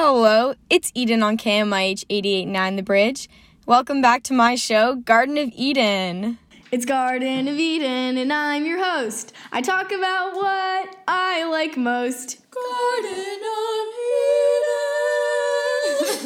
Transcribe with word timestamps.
Hello, 0.00 0.54
it's 0.70 0.92
Eden 0.94 1.24
on 1.24 1.36
KMIH 1.36 2.04
889 2.08 2.76
The 2.76 2.84
Bridge. 2.84 3.28
Welcome 3.66 4.00
back 4.00 4.22
to 4.22 4.32
my 4.32 4.54
show, 4.54 4.94
Garden 4.94 5.36
of 5.36 5.50
Eden. 5.56 6.38
It's 6.70 6.84
Garden 6.84 7.48
of 7.48 7.58
Eden, 7.58 8.16
and 8.16 8.32
I'm 8.32 8.64
your 8.64 8.78
host. 8.80 9.32
I 9.50 9.60
talk 9.60 9.90
about 9.90 10.34
what 10.34 10.96
I 11.08 11.50
like 11.50 11.76
most. 11.76 12.38
Garden 12.48 13.40
of 13.58 13.88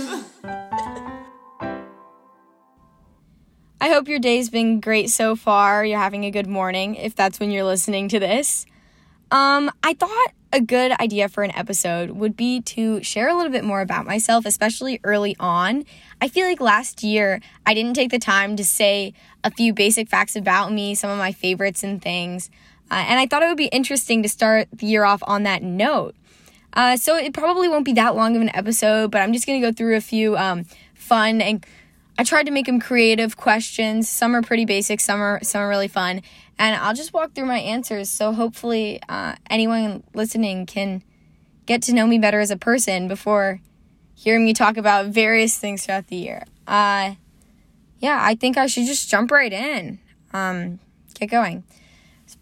Eden. 0.04 0.60
I 3.80 3.88
hope 3.88 4.06
your 4.06 4.18
day's 4.18 4.50
been 4.50 4.80
great 4.80 5.08
so 5.08 5.34
far. 5.34 5.82
You're 5.82 5.98
having 5.98 6.26
a 6.26 6.30
good 6.30 6.46
morning, 6.46 6.96
if 6.96 7.16
that's 7.16 7.40
when 7.40 7.50
you're 7.50 7.64
listening 7.64 8.10
to 8.10 8.20
this. 8.20 8.66
Um, 9.32 9.70
I 9.82 9.94
thought 9.94 10.34
a 10.52 10.60
good 10.60 10.92
idea 11.00 11.26
for 11.26 11.42
an 11.42 11.56
episode 11.56 12.10
would 12.10 12.36
be 12.36 12.60
to 12.60 13.02
share 13.02 13.28
a 13.28 13.34
little 13.34 13.50
bit 13.50 13.64
more 13.64 13.80
about 13.80 14.04
myself, 14.04 14.44
especially 14.44 15.00
early 15.04 15.34
on. 15.40 15.84
I 16.20 16.28
feel 16.28 16.46
like 16.46 16.60
last 16.60 17.02
year 17.02 17.40
I 17.64 17.72
didn't 17.72 17.94
take 17.94 18.10
the 18.10 18.18
time 18.18 18.56
to 18.56 18.64
say 18.64 19.14
a 19.42 19.50
few 19.50 19.72
basic 19.72 20.10
facts 20.10 20.36
about 20.36 20.70
me, 20.70 20.94
some 20.94 21.08
of 21.08 21.16
my 21.16 21.32
favorites 21.32 21.82
and 21.82 22.02
things. 22.02 22.50
Uh, 22.90 23.04
and 23.08 23.18
I 23.18 23.26
thought 23.26 23.42
it 23.42 23.46
would 23.46 23.56
be 23.56 23.68
interesting 23.68 24.22
to 24.22 24.28
start 24.28 24.68
the 24.70 24.84
year 24.84 25.04
off 25.04 25.22
on 25.26 25.44
that 25.44 25.62
note. 25.62 26.14
Uh, 26.74 26.98
so 26.98 27.16
it 27.16 27.32
probably 27.32 27.68
won't 27.68 27.86
be 27.86 27.94
that 27.94 28.14
long 28.14 28.36
of 28.36 28.42
an 28.42 28.54
episode, 28.54 29.10
but 29.10 29.22
I'm 29.22 29.32
just 29.32 29.46
going 29.46 29.60
to 29.62 29.66
go 29.66 29.72
through 29.72 29.96
a 29.96 30.02
few 30.02 30.36
um, 30.36 30.66
fun 30.94 31.40
and 31.40 31.64
I 32.18 32.24
tried 32.24 32.44
to 32.44 32.52
make 32.52 32.66
them 32.66 32.80
creative 32.80 33.36
questions. 33.36 34.08
Some 34.08 34.34
are 34.36 34.42
pretty 34.42 34.64
basic, 34.64 35.00
some 35.00 35.20
are 35.20 35.40
some 35.42 35.62
are 35.62 35.68
really 35.68 35.88
fun, 35.88 36.22
and 36.58 36.76
I'll 36.76 36.94
just 36.94 37.12
walk 37.12 37.34
through 37.34 37.46
my 37.46 37.58
answers. 37.58 38.10
So 38.10 38.32
hopefully, 38.32 39.00
uh, 39.08 39.34
anyone 39.48 40.02
listening 40.14 40.66
can 40.66 41.02
get 41.66 41.82
to 41.82 41.92
know 41.92 42.06
me 42.06 42.18
better 42.18 42.40
as 42.40 42.50
a 42.50 42.56
person 42.56 43.08
before 43.08 43.60
hearing 44.14 44.44
me 44.44 44.52
talk 44.52 44.76
about 44.76 45.06
various 45.06 45.58
things 45.58 45.84
throughout 45.84 46.08
the 46.08 46.16
year. 46.16 46.44
Uh, 46.66 47.14
yeah, 47.98 48.18
I 48.20 48.34
think 48.34 48.56
I 48.56 48.66
should 48.66 48.86
just 48.86 49.08
jump 49.08 49.30
right 49.30 49.52
in. 49.52 49.98
Um, 50.32 50.78
get 51.14 51.30
going. 51.30 51.64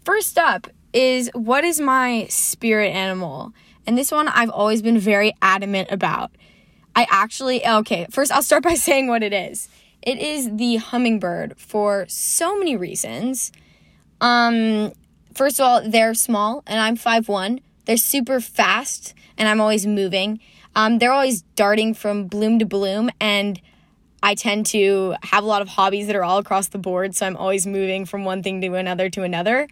First 0.03 0.37
up 0.37 0.67
is 0.93 1.29
what 1.33 1.63
is 1.63 1.79
my 1.79 2.25
spirit 2.29 2.89
animal? 2.89 3.53
And 3.87 3.97
this 3.97 4.11
one 4.11 4.27
I've 4.27 4.49
always 4.49 4.81
been 4.81 4.99
very 4.99 5.33
adamant 5.41 5.89
about. 5.91 6.31
I 6.95 7.07
actually, 7.09 7.65
okay, 7.65 8.07
first 8.09 8.31
I'll 8.31 8.43
start 8.43 8.63
by 8.63 8.73
saying 8.75 9.07
what 9.07 9.23
it 9.23 9.33
is. 9.33 9.69
It 10.01 10.17
is 10.17 10.55
the 10.55 10.77
hummingbird 10.77 11.57
for 11.57 12.05
so 12.07 12.57
many 12.57 12.75
reasons. 12.75 13.51
Um, 14.19 14.93
first 15.33 15.59
of 15.59 15.65
all, 15.65 15.87
they're 15.87 16.13
small 16.13 16.63
and 16.65 16.79
I'm 16.79 16.97
5'1. 16.97 17.61
They're 17.85 17.97
super 17.97 18.39
fast 18.39 19.13
and 19.37 19.47
I'm 19.47 19.61
always 19.61 19.85
moving. 19.85 20.39
Um, 20.75 20.99
they're 20.99 21.11
always 21.11 21.43
darting 21.55 21.93
from 21.93 22.27
bloom 22.27 22.59
to 22.59 22.65
bloom 22.65 23.09
and 23.19 23.61
I 24.23 24.35
tend 24.35 24.67
to 24.67 25.15
have 25.23 25.43
a 25.43 25.47
lot 25.47 25.61
of 25.61 25.67
hobbies 25.67 26.07
that 26.07 26.15
are 26.15 26.23
all 26.23 26.37
across 26.37 26.67
the 26.67 26.77
board, 26.77 27.15
so 27.15 27.25
I'm 27.25 27.35
always 27.37 27.65
moving 27.65 28.05
from 28.05 28.23
one 28.23 28.43
thing 28.43 28.61
to 28.61 28.75
another 28.75 29.09
to 29.09 29.23
another. 29.23 29.67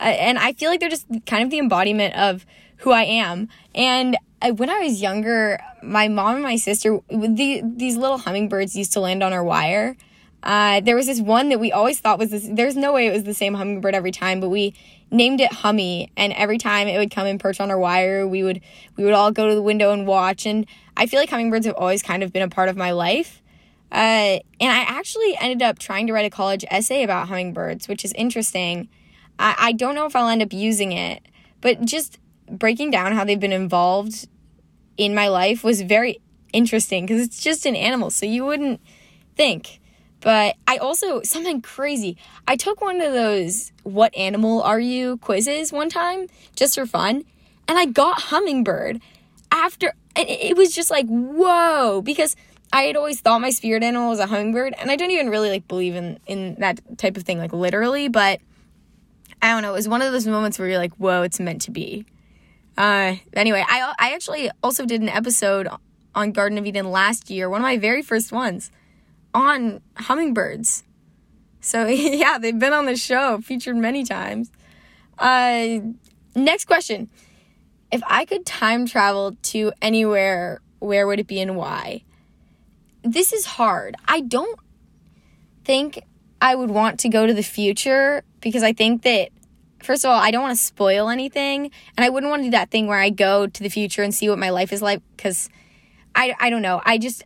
Uh, 0.00 0.04
and 0.04 0.38
I 0.38 0.54
feel 0.54 0.70
like 0.70 0.80
they're 0.80 0.88
just 0.88 1.06
kind 1.26 1.44
of 1.44 1.50
the 1.50 1.58
embodiment 1.58 2.16
of 2.16 2.46
who 2.78 2.92
I 2.92 3.02
am. 3.02 3.48
And 3.74 4.16
I, 4.42 4.52
when 4.52 4.70
I 4.70 4.80
was 4.80 5.02
younger, 5.02 5.58
my 5.82 6.08
mom 6.08 6.36
and 6.36 6.42
my 6.42 6.56
sister, 6.56 7.00
the, 7.08 7.62
these 7.64 7.96
little 7.96 8.18
hummingbirds 8.18 8.74
used 8.74 8.92
to 8.94 9.00
land 9.00 9.22
on 9.22 9.32
our 9.32 9.44
wire. 9.44 9.96
Uh, 10.42 10.80
there 10.80 10.96
was 10.96 11.06
this 11.06 11.20
one 11.20 11.50
that 11.50 11.60
we 11.60 11.70
always 11.70 12.00
thought 12.00 12.18
was 12.18 12.30
this. 12.30 12.48
There's 12.50 12.76
no 12.76 12.94
way 12.94 13.06
it 13.06 13.12
was 13.12 13.24
the 13.24 13.34
same 13.34 13.54
hummingbird 13.54 13.94
every 13.94 14.12
time, 14.12 14.40
but 14.40 14.48
we 14.48 14.74
named 15.10 15.40
it 15.40 15.52
Hummy, 15.52 16.10
and 16.16 16.32
every 16.32 16.56
time 16.56 16.88
it 16.88 16.96
would 16.96 17.10
come 17.10 17.26
and 17.26 17.38
perch 17.38 17.60
on 17.60 17.70
our 17.70 17.78
wire, 17.78 18.26
we 18.26 18.42
would 18.42 18.62
we 18.96 19.04
would 19.04 19.12
all 19.12 19.32
go 19.32 19.48
to 19.48 19.54
the 19.54 19.62
window 19.62 19.92
and 19.92 20.06
watch. 20.06 20.46
And 20.46 20.64
I 20.96 21.06
feel 21.06 21.20
like 21.20 21.28
hummingbirds 21.28 21.66
have 21.66 21.74
always 21.74 22.02
kind 22.02 22.22
of 22.22 22.32
been 22.32 22.42
a 22.42 22.48
part 22.48 22.70
of 22.70 22.76
my 22.76 22.92
life. 22.92 23.42
Uh, 23.92 24.38
and 24.60 24.72
I 24.72 24.80
actually 24.82 25.36
ended 25.40 25.62
up 25.62 25.78
trying 25.78 26.06
to 26.06 26.12
write 26.12 26.24
a 26.24 26.30
college 26.30 26.64
essay 26.70 27.02
about 27.02 27.28
hummingbirds, 27.28 27.88
which 27.88 28.04
is 28.04 28.12
interesting. 28.14 28.88
I, 29.38 29.54
I 29.58 29.72
don't 29.72 29.94
know 29.94 30.06
if 30.06 30.16
I'll 30.16 30.28
end 30.28 30.42
up 30.42 30.52
using 30.52 30.92
it, 30.92 31.22
but 31.60 31.84
just 31.84 32.18
breaking 32.50 32.90
down 32.90 33.12
how 33.12 33.24
they've 33.24 33.40
been 33.40 33.52
involved 33.52 34.28
in 34.96 35.14
my 35.14 35.28
life 35.28 35.64
was 35.64 35.80
very 35.82 36.20
interesting 36.52 37.06
because 37.06 37.22
it's 37.22 37.42
just 37.42 37.66
an 37.66 37.76
animal, 37.76 38.10
so 38.10 38.26
you 38.26 38.44
wouldn't 38.44 38.80
think. 39.36 39.80
But 40.20 40.56
I 40.66 40.76
also, 40.76 41.22
something 41.22 41.62
crazy, 41.62 42.16
I 42.46 42.56
took 42.56 42.80
one 42.80 43.00
of 43.00 43.12
those 43.12 43.72
what 43.84 44.14
animal 44.16 44.62
are 44.62 44.80
you 44.80 45.16
quizzes 45.18 45.72
one 45.72 45.88
time 45.88 46.26
just 46.54 46.74
for 46.74 46.84
fun, 46.84 47.24
and 47.66 47.78
I 47.78 47.86
got 47.86 48.20
hummingbird 48.20 49.00
after, 49.50 49.94
and 50.14 50.28
it 50.28 50.56
was 50.56 50.74
just 50.74 50.90
like, 50.90 51.06
whoa, 51.06 52.02
because 52.02 52.36
I 52.72 52.82
had 52.82 52.96
always 52.96 53.20
thought 53.20 53.40
my 53.40 53.50
spirit 53.50 53.82
animal 53.82 54.10
was 54.10 54.18
a 54.18 54.26
hummingbird, 54.26 54.74
and 54.78 54.90
I 54.90 54.96
don't 54.96 55.10
even 55.10 55.30
really 55.30 55.48
like 55.48 55.66
believe 55.66 55.94
in, 55.94 56.20
in 56.26 56.56
that 56.56 56.98
type 56.98 57.16
of 57.16 57.22
thing, 57.22 57.38
like 57.38 57.54
literally, 57.54 58.08
but 58.08 58.40
I 59.40 59.52
don't 59.52 59.62
know, 59.62 59.70
it 59.70 59.76
was 59.76 59.88
one 59.88 60.02
of 60.02 60.12
those 60.12 60.26
moments 60.26 60.58
where 60.58 60.68
you're 60.68 60.78
like, 60.78 60.94
whoa, 60.96 61.22
it's 61.22 61.40
meant 61.40 61.62
to 61.62 61.70
be. 61.70 62.04
Uh, 62.80 63.16
anyway, 63.34 63.62
I 63.68 63.92
I 63.98 64.14
actually 64.14 64.50
also 64.62 64.86
did 64.86 65.02
an 65.02 65.10
episode 65.10 65.68
on 66.14 66.32
Garden 66.32 66.56
of 66.56 66.64
Eden 66.64 66.90
last 66.90 67.28
year, 67.28 67.50
one 67.50 67.60
of 67.60 67.62
my 67.62 67.76
very 67.76 68.00
first 68.00 68.32
ones, 68.32 68.70
on 69.34 69.82
hummingbirds. 69.98 70.82
So 71.60 71.86
yeah, 71.88 72.38
they've 72.38 72.58
been 72.58 72.72
on 72.72 72.86
the 72.86 72.96
show, 72.96 73.42
featured 73.42 73.76
many 73.76 74.02
times. 74.02 74.50
Uh, 75.18 75.80
next 76.34 76.64
question: 76.64 77.10
If 77.92 78.00
I 78.06 78.24
could 78.24 78.46
time 78.46 78.86
travel 78.86 79.36
to 79.52 79.72
anywhere, 79.82 80.62
where 80.78 81.06
would 81.06 81.20
it 81.20 81.26
be 81.26 81.38
and 81.38 81.56
why? 81.56 82.02
This 83.02 83.34
is 83.34 83.44
hard. 83.44 83.94
I 84.08 84.22
don't 84.22 84.58
think 85.66 86.02
I 86.40 86.54
would 86.54 86.70
want 86.70 87.00
to 87.00 87.10
go 87.10 87.26
to 87.26 87.34
the 87.34 87.42
future 87.42 88.24
because 88.40 88.62
I 88.62 88.72
think 88.72 89.02
that 89.02 89.28
first 89.82 90.04
of 90.04 90.10
all, 90.10 90.20
I 90.20 90.30
don't 90.30 90.42
want 90.42 90.56
to 90.56 90.62
spoil 90.62 91.08
anything, 91.08 91.70
and 91.96 92.04
I 92.04 92.08
wouldn't 92.08 92.30
want 92.30 92.40
to 92.40 92.46
do 92.46 92.50
that 92.52 92.70
thing 92.70 92.86
where 92.86 92.98
I 92.98 93.10
go 93.10 93.46
to 93.46 93.62
the 93.62 93.68
future 93.68 94.02
and 94.02 94.14
see 94.14 94.28
what 94.28 94.38
my 94.38 94.50
life 94.50 94.72
is 94.72 94.82
like 94.82 95.02
because 95.16 95.48
I 96.14 96.34
I 96.38 96.50
don't 96.50 96.62
know. 96.62 96.80
I 96.84 96.98
just 96.98 97.24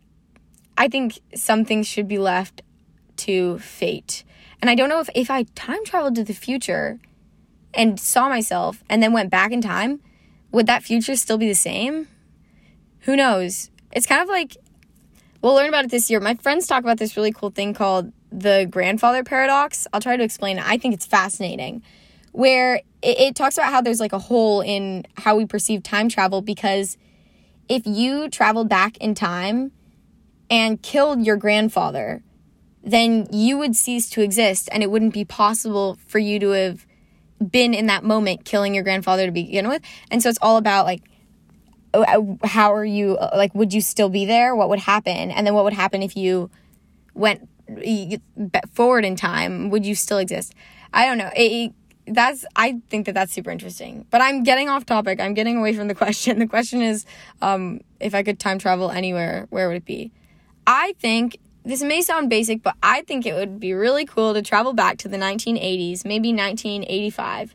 I 0.77 0.89
think 0.89 1.19
some 1.35 1.65
things 1.65 1.87
should 1.87 2.09
be 2.09 2.19
left 2.19 2.63
to 3.19 3.59
fate. 3.59 4.25
And 4.61 4.71
I 4.71 4.75
don't 4.75 4.89
know 4.89 5.01
if 5.01 5.09
if 5.15 5.31
I 5.31 5.45
time 5.55 5.85
traveled 5.85 6.15
to 6.17 6.25
the 6.25 6.35
future 6.35 6.99
and 7.73 7.99
saw 7.99 8.29
myself 8.29 8.83
and 8.89 9.03
then 9.03 9.13
went 9.13 9.31
back 9.31 9.53
in 9.53 9.61
time, 9.61 10.01
would 10.53 10.67
that 10.67 10.83
future 10.83 11.17
still 11.17 11.39
be 11.39 11.49
the 11.49 11.55
same? 11.55 12.09
Who 13.01 13.17
knows? 13.17 13.71
It's 13.93 14.07
kind 14.07 14.23
of 14.23 14.29
like 14.29 14.57
we'll 15.43 15.55
learn 15.55 15.69
about 15.69 15.85
it 15.85 15.91
this 15.91 16.11
year. 16.11 16.21
My 16.21 16.35
friends 16.35 16.67
talk 16.67 16.83
about 16.83 16.99
this 16.99 17.17
really 17.17 17.33
cool 17.33 17.51
thing 17.51 17.75
called 17.75 18.13
the 18.31 18.67
grandfather 18.69 19.23
paradox. 19.23 19.87
I'll 19.93 20.01
try 20.01 20.17
to 20.17 20.25
explain 20.25 20.59
it. 20.59 20.65
I 20.67 20.79
think 20.79 20.95
it's 20.95 21.07
fascinating 21.07 21.83
where 22.35 22.75
it, 23.01 23.21
it 23.21 23.35
talks 23.37 23.57
about 23.57 23.71
how 23.71 23.81
there's 23.81 24.01
like 24.01 24.13
a 24.13 24.19
hole 24.19 24.61
in 24.61 25.07
how 25.17 25.37
we 25.37 25.47
perceive 25.47 25.85
time 25.85 26.09
travel 26.09 26.43
because 26.43 26.99
if 27.69 27.87
you 27.87 28.29
traveled 28.29 28.69
back 28.69 28.97
in 28.97 29.15
time 29.15 29.71
and 30.51 30.83
killed 30.83 31.25
your 31.25 31.37
grandfather, 31.37 32.25
then 32.83 33.29
you 33.31 33.57
would 33.57 33.77
cease 33.77 34.11
to 34.11 34.21
exist 34.21 34.69
and 34.73 34.83
it 34.83 34.91
wouldn't 34.91 35.15
be 35.15 35.25
possible 35.25 35.97
for 36.09 36.19
you 36.19 36.41
to 36.41 36.51
have 36.51 36.85
been 37.51 37.73
in 37.73 37.87
that 37.87 38.03
moment 38.03 38.45
killing 38.45 38.75
your 38.75 38.83
grandfather 38.83 39.27
to 39.27 39.33
begin 39.33 39.69
with. 39.69 39.81
And 40.11 40.21
so 40.21 40.29
it's 40.29 40.39
all 40.43 40.57
about 40.57 40.87
like, 40.87 41.03
how 42.43 42.75
are 42.75 42.85
you, 42.85 43.17
like, 43.33 43.55
would 43.55 43.73
you 43.73 43.81
still 43.81 44.09
be 44.09 44.25
there? 44.25 44.57
What 44.57 44.69
would 44.71 44.81
happen? 44.81 45.31
And 45.31 45.47
then 45.47 45.55
what 45.55 45.63
would 45.63 45.73
happen 45.73 46.03
if 46.03 46.17
you 46.17 46.51
went 47.15 47.49
forward 48.73 49.05
in 49.05 49.15
time? 49.15 49.71
Would 49.71 49.87
you 49.87 49.95
still 49.95 50.19
exist? 50.19 50.53
I 50.93 51.07
don't 51.07 51.19
know. 51.19 51.31
It, 51.37 51.73
that's 52.07 52.45
I 52.57 52.81
think 52.91 53.07
that 53.07 53.15
that's 53.15 53.33
super 53.33 53.51
interesting. 53.51 54.07
But 54.11 54.21
I'm 54.21 54.43
getting 54.43 54.69
off 54.69 54.85
topic. 54.87 55.21
I'm 55.21 55.35
getting 55.35 55.57
away 55.57 55.75
from 55.75 55.89
the 55.89 55.95
question. 56.03 56.39
The 56.39 56.47
question 56.47 56.83
is 56.83 57.07
um, 57.41 57.81
if 58.01 58.15
I 58.15 58.23
could 58.23 58.39
time 58.39 58.59
travel 58.59 58.91
anywhere, 58.91 59.47
where 59.51 59.69
would 59.69 59.77
it 59.77 59.85
be? 59.85 60.13
I 60.67 60.95
think 60.99 61.39
this 61.65 61.83
may 61.83 62.03
sound 62.03 62.29
basic, 62.29 62.63
but 62.63 62.75
I 62.83 63.03
think 63.03 63.25
it 63.25 63.35
would 63.35 63.59
be 63.59 63.73
really 63.73 64.05
cool 64.05 64.35
to 64.35 64.43
travel 64.43 64.75
back 64.75 64.99
to 64.99 65.09
the 65.09 65.17
1980s, 65.17 66.05
maybe 66.05 66.33
1985, 66.33 67.55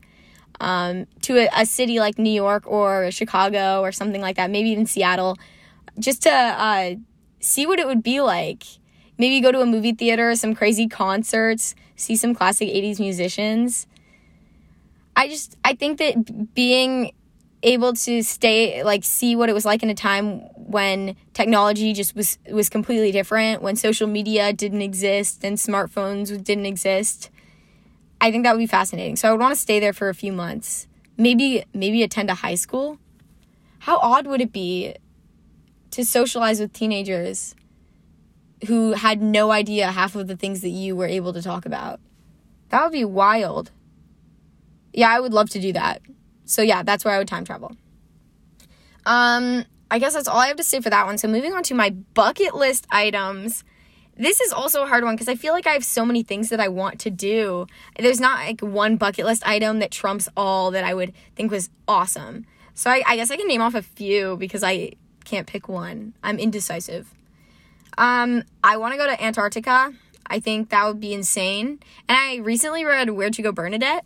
um, 0.59 1.05
to 1.21 1.37
a, 1.37 1.49
a, 1.55 1.65
city 1.65 1.99
like 1.99 2.17
New 2.17 2.31
York 2.31 2.63
or 2.65 3.11
Chicago 3.11 3.81
or 3.81 3.91
something 3.91 4.19
like 4.19 4.35
that, 4.35 4.49
maybe 4.49 4.69
even 4.69 4.87
Seattle, 4.87 5.37
just 5.99 6.23
to 6.23 6.31
uh, 6.31 6.95
see 7.39 7.67
what 7.67 7.79
it 7.79 7.85
would 7.85 8.03
be 8.03 8.19
like. 8.19 8.63
Maybe 9.17 9.41
go 9.41 9.51
to 9.51 9.61
a 9.61 9.65
movie 9.65 9.93
theater, 9.93 10.35
some 10.35 10.55
crazy 10.55 10.87
concerts, 10.87 11.75
see 11.95 12.15
some 12.15 12.33
classic 12.33 12.69
80s 12.69 12.99
musicians. 12.99 13.85
I 15.19 15.27
just 15.27 15.57
I 15.65 15.75
think 15.75 15.99
that 15.99 16.53
being 16.53 17.11
able 17.61 17.93
to 17.93 18.23
stay 18.23 18.83
like 18.83 19.03
see 19.03 19.35
what 19.35 19.49
it 19.49 19.53
was 19.53 19.65
like 19.65 19.83
in 19.83 19.89
a 19.89 19.93
time 19.93 20.39
when 20.55 21.17
technology 21.33 21.91
just 21.91 22.15
was 22.15 22.37
was 22.49 22.69
completely 22.69 23.11
different 23.11 23.61
when 23.61 23.75
social 23.75 24.07
media 24.07 24.53
didn't 24.53 24.81
exist 24.81 25.43
and 25.43 25.57
smartphones 25.57 26.27
didn't 26.41 26.65
exist 26.65 27.29
i 28.21 28.31
think 28.31 28.45
that 28.45 28.53
would 28.53 28.59
be 28.59 28.65
fascinating 28.65 29.17
so 29.17 29.27
i 29.27 29.31
would 29.31 29.41
want 29.41 29.53
to 29.53 29.59
stay 29.59 29.77
there 29.77 29.91
for 29.91 30.07
a 30.07 30.15
few 30.15 30.31
months 30.31 30.87
maybe 31.17 31.65
maybe 31.73 32.01
attend 32.01 32.29
a 32.29 32.35
high 32.35 32.55
school 32.55 32.97
how 33.79 33.97
odd 33.97 34.25
would 34.25 34.39
it 34.39 34.53
be 34.53 34.95
to 35.91 36.05
socialize 36.05 36.61
with 36.61 36.71
teenagers 36.71 37.55
who 38.67 38.93
had 38.93 39.21
no 39.21 39.51
idea 39.51 39.91
half 39.91 40.15
of 40.15 40.27
the 40.27 40.35
things 40.35 40.61
that 40.61 40.69
you 40.69 40.95
were 40.95 41.07
able 41.07 41.33
to 41.33 41.41
talk 41.41 41.65
about. 41.65 41.99
That 42.69 42.83
would 42.83 42.91
be 42.91 43.05
wild. 43.05 43.71
Yeah, 44.93 45.09
I 45.09 45.19
would 45.19 45.33
love 45.33 45.49
to 45.51 45.59
do 45.59 45.73
that. 45.73 46.01
So 46.45 46.61
yeah, 46.61 46.83
that's 46.83 47.05
where 47.05 47.13
I 47.13 47.17
would 47.19 47.27
time 47.27 47.45
travel. 47.45 47.75
Um, 49.05 49.65
I 49.91 49.99
guess 49.99 50.13
that's 50.13 50.27
all 50.27 50.39
I 50.39 50.47
have 50.47 50.57
to 50.57 50.63
say 50.63 50.81
for 50.81 50.89
that 50.89 51.05
one. 51.05 51.17
So 51.17 51.27
moving 51.27 51.53
on 51.53 51.63
to 51.63 51.73
my 51.73 51.91
bucket 51.91 52.55
list 52.55 52.87
items. 52.91 53.63
This 54.17 54.41
is 54.41 54.51
also 54.51 54.83
a 54.83 54.85
hard 54.85 55.03
one 55.03 55.15
because 55.15 55.29
I 55.29 55.35
feel 55.35 55.53
like 55.53 55.65
I 55.65 55.71
have 55.71 55.85
so 55.85 56.05
many 56.05 56.23
things 56.23 56.49
that 56.49 56.59
I 56.59 56.67
want 56.67 56.99
to 57.01 57.09
do. 57.09 57.67
There's 57.97 58.19
not 58.19 58.39
like 58.39 58.61
one 58.61 58.97
bucket 58.97 59.25
list 59.25 59.47
item 59.47 59.79
that 59.79 59.91
trumps 59.91 60.27
all 60.35 60.71
that 60.71 60.83
I 60.83 60.93
would 60.93 61.13
think 61.35 61.51
was 61.51 61.69
awesome. 61.87 62.45
So 62.73 62.89
I, 62.89 63.01
I 63.07 63.15
guess 63.15 63.31
I 63.31 63.37
can 63.37 63.47
name 63.47 63.61
off 63.61 63.75
a 63.75 63.81
few 63.81 64.35
because 64.37 64.63
I 64.63 64.93
can't 65.23 65.47
pick 65.47 65.69
one. 65.69 66.13
I'm 66.21 66.37
indecisive. 66.37 67.13
Um, 67.97 68.43
I 68.63 68.77
want 68.77 68.93
to 68.93 68.97
go 68.97 69.07
to 69.07 69.23
Antarctica. 69.23 69.93
I 70.27 70.39
think 70.39 70.69
that 70.69 70.85
would 70.85 70.99
be 70.99 71.13
insane. 71.13 71.79
And 72.07 72.17
I 72.17 72.37
recently 72.37 72.85
read 72.85 73.09
Where'd 73.09 73.37
You 73.37 73.43
Go, 73.43 73.51
Bernadette, 73.51 74.05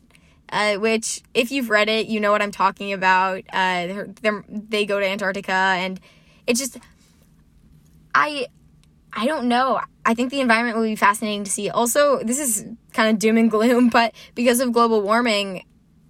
uh, 0.54 0.76
which, 0.76 1.24
if 1.34 1.52
you've 1.52 1.72
read 1.72 1.90
it, 1.90 2.06
you 2.06 2.20
know 2.20 2.32
what 2.32 2.42
I'm 2.44 2.52
talking 2.52 2.94
about. 2.94 3.40
Uh, 3.52 3.88
they're, 3.88 4.08
they're, 4.22 4.46
they 4.48 4.86
go 4.86 5.00
to 5.00 5.06
Antarctica, 5.06 5.52
and 5.52 6.00
it's 6.46 6.60
just, 6.60 6.78
I, 8.14 8.46
I 9.12 9.26
don't 9.26 9.48
know. 9.48 9.82
I 10.06 10.14
think 10.14 10.30
the 10.30 10.42
environment 10.42 10.78
will 10.78 10.84
be 10.84 10.96
fascinating 10.96 11.44
to 11.44 11.50
see. 11.50 11.72
Also, 11.72 12.20
this 12.20 12.38
is 12.38 12.68
kind 12.94 13.10
of 13.10 13.18
doom 13.18 13.38
and 13.38 13.50
gloom, 13.50 13.90
but 13.92 14.14
because 14.36 14.60
of 14.60 14.72
global 14.72 15.02
warming, 15.02 15.66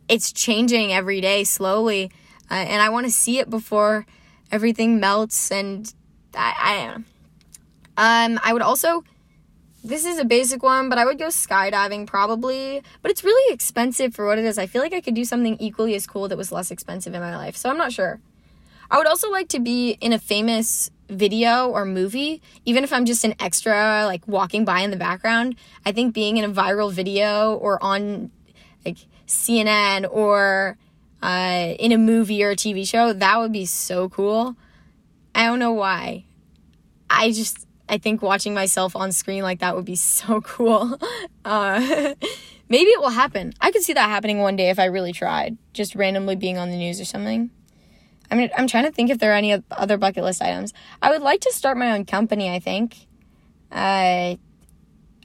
it's 0.10 0.34
changing 0.34 0.92
every 0.92 1.22
day 1.22 1.46
slowly, 1.46 2.12
uh, 2.52 2.56
and 2.56 2.82
I 2.82 2.90
want 2.90 3.06
to 3.06 3.12
see 3.12 3.40
it 3.40 3.50
before 3.50 4.06
everything 4.52 5.00
melts. 5.00 5.52
And 5.52 5.92
I, 6.36 7.00
I. 7.96 8.26
Um, 8.26 8.40
I 8.44 8.52
would 8.52 8.64
also 8.64 9.04
this 9.84 10.06
is 10.06 10.18
a 10.18 10.26
basic 10.26 10.64
one, 10.64 10.88
but 10.88 10.98
I 10.98 11.06
would 11.06 11.20
go 11.20 11.28
skydiving 11.28 12.08
probably. 12.08 12.82
But 13.02 13.12
it's 13.12 13.24
really 13.24 13.54
expensive 13.54 14.16
for 14.16 14.26
what 14.26 14.40
it 14.40 14.46
is. 14.46 14.58
I 14.58 14.66
feel 14.66 14.82
like 14.82 14.94
I 14.94 15.02
could 15.02 15.14
do 15.14 15.26
something 15.26 15.58
equally 15.60 15.94
as 15.96 16.08
cool 16.08 16.28
that 16.30 16.38
was 16.38 16.52
less 16.52 16.72
expensive 16.72 17.14
in 17.14 17.22
my 17.22 17.36
life. 17.36 17.58
So 17.58 17.70
I'm 17.70 17.78
not 17.78 17.92
sure. 17.92 18.20
I 18.90 18.98
would 18.98 19.08
also 19.08 19.30
like 19.30 19.50
to 19.50 19.60
be 19.60 19.98
in 20.02 20.14
a 20.14 20.20
famous 20.20 20.90
video 21.10 21.68
or 21.68 21.86
movie, 21.86 22.42
even 22.66 22.84
if 22.84 22.94
I'm 22.94 23.06
just 23.06 23.24
an 23.24 23.36
extra, 23.40 24.06
like 24.06 24.28
walking 24.28 24.66
by 24.66 24.82
in 24.82 24.92
the 24.92 24.98
background. 24.98 25.56
I 25.86 25.92
think 25.92 26.14
being 26.14 26.38
in 26.38 26.46
a 26.46 26.50
viral 26.50 26.92
video 26.92 27.56
or 27.56 27.84
on 27.84 28.32
like 28.86 28.98
CNN 29.28 30.08
or 30.10 30.78
uh, 31.22 31.74
in 31.80 31.92
a 31.92 31.98
movie 31.98 32.44
or 32.44 32.52
a 32.52 32.56
TV 32.56 32.88
show, 32.88 33.14
that 33.14 33.40
would 33.40 33.52
be 33.52 33.66
so 33.66 34.10
cool. 34.10 34.56
I 35.36 35.46
don't 35.46 35.60
know 35.60 35.74
why. 35.74 36.26
I 37.10 37.32
just 37.32 37.66
I 37.90 37.98
think 37.98 38.22
watching 38.22 38.54
myself 38.54 38.96
on 38.96 39.12
screen 39.12 39.44
like 39.44 39.60
that 39.60 39.76
would 39.76 39.86
be 39.86 39.96
so 40.14 40.42
cool. 40.42 40.98
Uh, 41.46 41.80
maybe 42.70 42.90
it 42.90 43.00
will 43.00 43.10
happen. 43.10 43.54
I 43.62 43.72
could 43.72 43.84
see 43.84 43.94
that 43.94 44.10
happening 44.10 44.40
one 44.40 44.56
day 44.56 44.70
if 44.70 44.80
I 44.80 44.86
really 44.86 45.14
tried, 45.14 45.58
just 45.74 45.96
randomly 45.96 46.36
being 46.36 46.58
on 46.58 46.70
the 46.70 46.78
news 46.78 47.00
or 47.00 47.06
something. 47.06 47.52
I 48.32 48.36
mean, 48.36 48.50
I'm 48.58 48.68
trying 48.68 48.86
to 48.86 48.92
think 48.92 49.10
if 49.12 49.20
there 49.20 49.32
are 49.32 49.36
any 49.36 49.62
other 49.70 49.98
bucket 49.98 50.24
list 50.24 50.42
items. 50.42 50.74
I 51.02 51.12
would 51.12 51.22
like 51.22 51.42
to 51.42 51.52
start 51.52 51.78
my 51.78 51.92
own 51.92 52.06
company, 52.06 52.50
I 52.50 52.60
think. 52.60 53.08
Uh, 53.72 54.38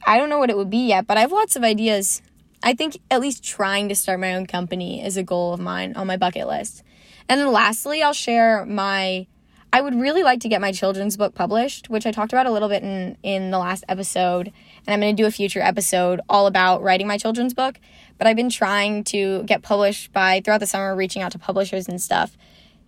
I 0.05 0.17
don't 0.17 0.29
know 0.29 0.37
what 0.39 0.49
it 0.49 0.57
would 0.57 0.69
be 0.69 0.87
yet, 0.87 1.07
but 1.07 1.17
I 1.17 1.21
have 1.21 1.31
lots 1.31 1.55
of 1.55 1.63
ideas. 1.63 2.21
I 2.61 2.73
think 2.73 2.99
at 3.09 3.21
least 3.21 3.43
trying 3.43 3.89
to 3.89 3.95
start 3.95 4.19
my 4.19 4.35
own 4.35 4.45
company 4.45 5.03
is 5.03 5.17
a 5.17 5.23
goal 5.23 5.53
of 5.53 5.59
mine 5.59 5.93
on 5.95 6.07
my 6.07 6.17
bucket 6.17 6.47
list. 6.47 6.83
And 7.27 7.39
then 7.39 7.51
lastly, 7.51 8.03
I'll 8.03 8.13
share 8.13 8.65
my 8.65 9.27
I 9.71 9.81
would 9.81 9.93
really 9.93 10.23
like 10.23 10.39
to 10.41 10.49
get 10.49 10.61
my 10.61 10.71
children's 10.71 11.15
book 11.15 11.35
published, 11.35 11.89
which 11.89 12.07
I 12.07 12.11
talked 12.11 12.33
about 12.33 12.47
a 12.47 12.51
little 12.51 12.69
bit 12.69 12.81
in, 12.81 13.17
in 13.21 13.51
the 13.51 13.59
last 13.59 13.83
episode. 13.87 14.51
And 14.87 14.93
I'm 14.93 14.99
going 14.99 15.15
to 15.15 15.21
do 15.21 15.27
a 15.27 15.31
future 15.31 15.61
episode 15.61 16.21
all 16.27 16.47
about 16.47 16.81
writing 16.81 17.07
my 17.07 17.17
children's 17.17 17.53
book. 17.53 17.79
But 18.17 18.25
I've 18.25 18.35
been 18.35 18.49
trying 18.49 19.03
to 19.05 19.43
get 19.43 19.61
published 19.61 20.11
by 20.11 20.41
throughout 20.41 20.59
the 20.59 20.67
summer, 20.67 20.95
reaching 20.95 21.21
out 21.21 21.31
to 21.33 21.39
publishers 21.39 21.87
and 21.87 22.01
stuff. 22.01 22.35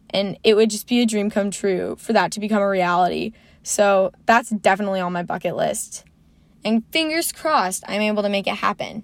And 0.09 0.37
it 0.43 0.55
would 0.55 0.71
just 0.71 0.87
be 0.87 1.01
a 1.01 1.05
dream 1.05 1.29
come 1.29 1.51
true 1.51 1.95
for 1.99 2.13
that 2.13 2.31
to 2.31 2.39
become 2.39 2.61
a 2.61 2.69
reality. 2.69 3.33
So 3.63 4.11
that's 4.25 4.49
definitely 4.49 4.99
on 5.01 5.13
my 5.13 5.23
bucket 5.23 5.55
list. 5.55 6.03
And 6.65 6.83
fingers 6.91 7.31
crossed, 7.31 7.83
I'm 7.87 8.01
able 8.01 8.23
to 8.23 8.29
make 8.29 8.47
it 8.47 8.55
happen. 8.55 9.03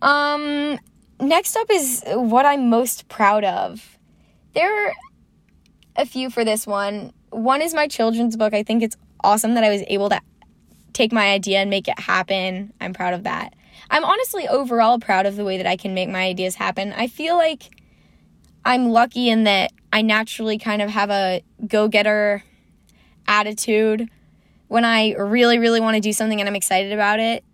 Um, 0.00 0.78
next 1.20 1.56
up 1.56 1.66
is 1.70 2.02
what 2.06 2.46
I'm 2.46 2.70
most 2.70 3.08
proud 3.08 3.44
of. 3.44 3.98
There 4.54 4.94
a 5.96 6.06
few 6.06 6.30
for 6.30 6.44
this 6.44 6.66
one. 6.66 7.12
One 7.30 7.62
is 7.62 7.74
my 7.74 7.86
children's 7.88 8.36
book. 8.36 8.54
I 8.54 8.62
think 8.62 8.82
it's 8.82 8.96
awesome 9.22 9.54
that 9.54 9.64
I 9.64 9.70
was 9.70 9.82
able 9.88 10.08
to 10.10 10.20
take 10.92 11.12
my 11.12 11.30
idea 11.30 11.58
and 11.58 11.70
make 11.70 11.88
it 11.88 11.98
happen. 11.98 12.72
I'm 12.80 12.92
proud 12.92 13.14
of 13.14 13.24
that. 13.24 13.54
I'm 13.90 14.04
honestly 14.04 14.48
overall 14.48 14.98
proud 14.98 15.26
of 15.26 15.36
the 15.36 15.44
way 15.44 15.56
that 15.56 15.66
I 15.66 15.76
can 15.76 15.94
make 15.94 16.08
my 16.08 16.24
ideas 16.24 16.54
happen. 16.54 16.92
I 16.92 17.08
feel 17.08 17.36
like 17.36 17.82
I'm 18.64 18.90
lucky 18.90 19.28
in 19.28 19.44
that 19.44 19.72
I 19.92 20.02
naturally 20.02 20.58
kind 20.58 20.80
of 20.80 20.90
have 20.90 21.10
a 21.10 21.42
go 21.66 21.88
getter 21.88 22.42
attitude. 23.26 24.08
When 24.68 24.84
I 24.84 25.12
really, 25.12 25.58
really 25.58 25.80
want 25.80 25.96
to 25.96 26.00
do 26.00 26.12
something 26.12 26.40
and 26.40 26.48
I'm 26.48 26.56
excited 26.56 26.92
about 26.92 27.20
it, 27.20 27.44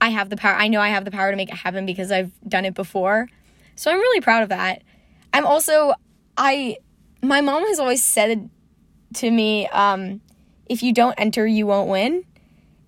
I 0.00 0.10
have 0.10 0.30
the 0.30 0.36
power. 0.36 0.54
I 0.54 0.68
know 0.68 0.80
I 0.80 0.88
have 0.88 1.04
the 1.04 1.10
power 1.10 1.30
to 1.30 1.36
make 1.36 1.48
it 1.48 1.56
happen 1.56 1.84
because 1.86 2.12
I've 2.12 2.30
done 2.46 2.64
it 2.64 2.74
before. 2.74 3.28
So 3.74 3.90
I'm 3.90 3.98
really 3.98 4.20
proud 4.20 4.42
of 4.42 4.48
that. 4.50 4.82
I'm 5.32 5.44
also, 5.46 5.94
I 6.36 6.78
my 7.22 7.40
mom 7.40 7.66
has 7.66 7.78
always 7.78 8.02
said 8.02 8.50
to 9.14 9.30
me, 9.30 9.66
um, 9.68 10.20
if 10.66 10.82
you 10.82 10.92
don't 10.92 11.14
enter, 11.18 11.46
you 11.46 11.66
won't 11.66 11.88
win. 11.88 12.24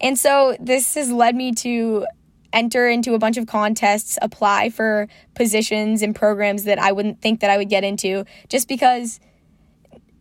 And 0.00 0.18
so 0.18 0.56
this 0.60 0.94
has 0.94 1.10
led 1.10 1.34
me 1.34 1.52
to 1.56 2.06
enter 2.52 2.88
into 2.88 3.14
a 3.14 3.18
bunch 3.18 3.36
of 3.36 3.46
contests, 3.46 4.18
apply 4.22 4.70
for 4.70 5.08
positions 5.34 6.02
and 6.02 6.14
programs 6.14 6.64
that 6.64 6.78
I 6.78 6.92
wouldn't 6.92 7.20
think 7.20 7.40
that 7.40 7.50
I 7.50 7.56
would 7.56 7.68
get 7.68 7.84
into 7.84 8.24
just 8.48 8.68
because 8.68 9.20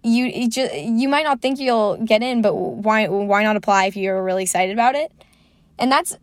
you 0.04 0.26
you, 0.26 1.10
might 1.10 1.24
not 1.24 1.42
think 1.42 1.60
you'll 1.60 1.98
get 1.98 2.24
in, 2.24 2.42
but 2.42 2.56
why 2.56 3.08
why 3.08 3.44
not 3.44 3.56
apply 3.56 3.86
if 3.86 3.98
you're 3.98 4.24
really 4.24 4.44
excited 4.44 4.74
about 4.74 4.96
it? 4.96 5.12
And 5.78 5.92
that's 5.92 6.18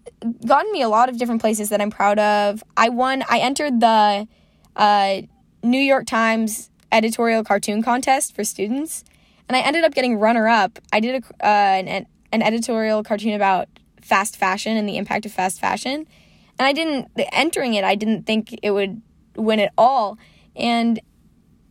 gotten 0.46 0.70
me 0.72 0.82
a 0.82 0.88
lot 0.88 1.08
of 1.08 1.18
different 1.18 1.40
places 1.40 1.70
that 1.70 1.80
I'm 1.80 1.90
proud 1.90 2.18
of. 2.18 2.62
I 2.76 2.88
won. 2.88 3.22
I 3.28 3.38
entered 3.38 3.80
the 3.80 4.28
uh, 4.76 5.22
New 5.62 5.80
York 5.80 6.06
Times 6.06 6.70
editorial 6.96 7.44
cartoon 7.44 7.82
contest 7.82 8.34
for 8.34 8.44
students, 8.44 9.04
and 9.48 9.56
I 9.56 9.60
ended 9.60 9.84
up 9.84 9.94
getting 9.94 10.16
runner 10.16 10.48
up. 10.48 10.78
I 10.92 11.00
did 11.00 11.22
a, 11.22 11.44
uh, 11.44 11.82
an, 11.82 12.06
an 12.32 12.42
editorial 12.42 13.02
cartoon 13.02 13.34
about 13.34 13.68
fast 14.00 14.36
fashion 14.36 14.76
and 14.76 14.88
the 14.88 14.96
impact 14.96 15.26
of 15.26 15.32
fast 15.32 15.60
fashion, 15.60 16.06
and 16.58 16.66
I 16.66 16.72
didn't 16.72 17.10
entering 17.32 17.74
it. 17.74 17.84
I 17.84 17.94
didn't 17.94 18.24
think 18.24 18.58
it 18.62 18.70
would 18.70 19.02
win 19.36 19.60
at 19.60 19.72
all, 19.76 20.18
and 20.54 20.98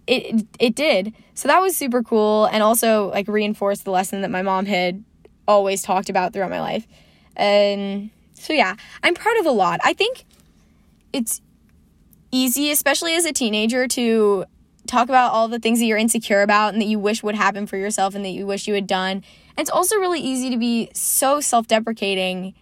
it 0.05 0.45
it 0.59 0.75
did. 0.75 1.13
So 1.33 1.47
that 1.47 1.59
was 1.59 1.75
super 1.75 2.03
cool, 2.03 2.45
and 2.45 2.61
also 2.61 3.09
like 3.09 3.27
reinforced 3.27 3.85
the 3.85 3.91
lesson 3.91 4.21
that 4.21 4.31
my 4.31 4.43
mom 4.43 4.65
had 4.65 5.03
always 5.47 5.81
talked 5.81 6.09
about 6.09 6.33
throughout 6.33 6.49
my 6.49 6.61
life. 6.61 6.87
And 7.35 8.09
so 8.33 8.53
yeah, 8.53 8.75
I'm 9.03 9.13
proud 9.13 9.37
of 9.39 9.45
a 9.45 9.51
lot. 9.51 9.79
I 9.83 9.93
think 9.93 10.25
it's 11.13 11.41
easy, 12.31 12.71
especially 12.71 13.15
as 13.15 13.25
a 13.25 13.33
teenager, 13.33 13.87
to 13.87 14.45
talk 14.87 15.09
about 15.09 15.31
all 15.31 15.47
the 15.47 15.59
things 15.59 15.79
that 15.79 15.85
you're 15.85 15.97
insecure 15.97 16.41
about 16.41 16.73
and 16.73 16.81
that 16.81 16.87
you 16.87 16.99
wish 16.99 17.23
would 17.23 17.35
happen 17.35 17.67
for 17.67 17.77
yourself 17.77 18.15
and 18.15 18.23
that 18.25 18.29
you 18.29 18.45
wish 18.45 18.67
you 18.67 18.73
had 18.73 18.87
done. 18.87 19.17
And 19.57 19.59
it's 19.59 19.69
also 19.69 19.97
really 19.97 20.19
easy 20.19 20.49
to 20.49 20.57
be 20.57 20.89
so 20.93 21.39
self-deprecating 21.39 22.53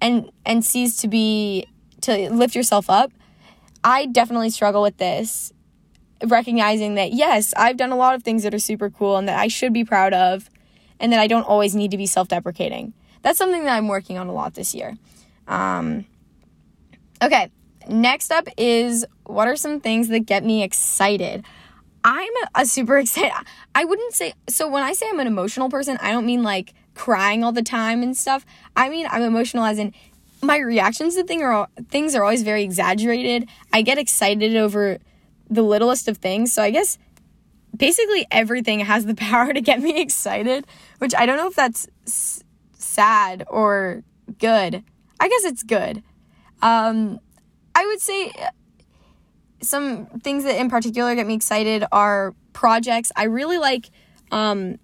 and 0.00 0.30
and 0.46 0.64
cease 0.64 0.96
to 0.98 1.08
be 1.08 1.66
to 2.02 2.30
lift 2.30 2.54
yourself 2.54 2.88
up. 2.88 3.12
I 3.84 4.06
definitely 4.06 4.50
struggle 4.50 4.82
with 4.82 4.96
this 4.96 5.52
recognizing 6.24 6.94
that 6.96 7.12
yes, 7.12 7.54
I've 7.56 7.76
done 7.76 7.90
a 7.90 7.96
lot 7.96 8.14
of 8.14 8.22
things 8.22 8.42
that 8.42 8.54
are 8.54 8.58
super 8.58 8.90
cool 8.90 9.16
and 9.16 9.28
that 9.28 9.38
I 9.38 9.48
should 9.48 9.72
be 9.72 9.84
proud 9.84 10.12
of 10.12 10.50
and 10.98 11.12
that 11.12 11.20
I 11.20 11.26
don't 11.26 11.44
always 11.44 11.74
need 11.74 11.90
to 11.92 11.96
be 11.96 12.06
self-deprecating. 12.06 12.92
That's 13.22 13.38
something 13.38 13.64
that 13.64 13.76
I'm 13.76 13.88
working 13.88 14.18
on 14.18 14.28
a 14.28 14.32
lot 14.32 14.54
this 14.54 14.74
year. 14.74 14.96
Um, 15.48 16.06
okay, 17.22 17.50
Next 17.88 18.30
up 18.30 18.48
is 18.56 19.04
what 19.24 19.48
are 19.48 19.56
some 19.56 19.80
things 19.80 20.08
that 20.08 20.20
get 20.20 20.44
me 20.44 20.62
excited? 20.62 21.44
I'm 22.04 22.32
a 22.54 22.66
super 22.66 22.98
excited. 23.04 23.32
I 23.74 23.84
wouldn't 23.84 24.14
say 24.14 24.34
so 24.48 24.68
when 24.68 24.82
I 24.82 24.92
say 24.92 25.06
I'm 25.08 25.20
an 25.20 25.26
emotional 25.26 25.68
person, 25.68 25.98
I 26.00 26.12
don't 26.12 26.26
mean 26.26 26.42
like 26.42 26.74
crying 26.94 27.44
all 27.44 27.52
the 27.52 27.62
time 27.62 28.02
and 28.02 28.16
stuff. 28.16 28.44
I 28.76 28.88
mean 28.88 29.06
I'm 29.10 29.22
emotional 29.22 29.64
as 29.64 29.78
in 29.78 29.94
my 30.42 30.58
reactions 30.58 31.16
to 31.16 31.24
thing 31.24 31.42
are 31.42 31.68
things 31.88 32.14
are 32.14 32.24
always 32.24 32.42
very 32.42 32.62
exaggerated. 32.62 33.48
I 33.72 33.82
get 33.82 33.98
excited 33.98 34.56
over 34.56 34.98
the 35.48 35.62
littlest 35.62 36.08
of 36.08 36.18
things. 36.18 36.52
So 36.52 36.62
I 36.62 36.70
guess 36.70 36.98
basically 37.76 38.26
everything 38.30 38.80
has 38.80 39.06
the 39.06 39.14
power 39.16 39.52
to 39.52 39.60
get 39.60 39.80
me 39.80 40.00
excited, 40.00 40.66
which 40.98 41.14
I 41.14 41.26
don't 41.26 41.36
know 41.36 41.48
if 41.48 41.56
that's 41.56 41.88
s- 42.06 42.42
sad 42.74 43.44
or 43.48 44.02
good. 44.38 44.82
I 45.18 45.28
guess 45.28 45.44
it's 45.44 45.62
good. 45.62 46.02
Um, 46.62 47.20
I 47.74 47.86
would 47.86 48.00
say 48.00 48.30
uh, 48.30 48.50
some 49.62 50.06
things 50.22 50.44
that 50.44 50.58
in 50.58 50.70
particular 50.70 51.14
get 51.14 51.26
me 51.26 51.34
excited 51.34 51.84
are 51.92 52.34
projects. 52.52 53.12
I 53.16 53.24
really 53.24 53.58
like 53.58 53.90
um, 54.30 54.78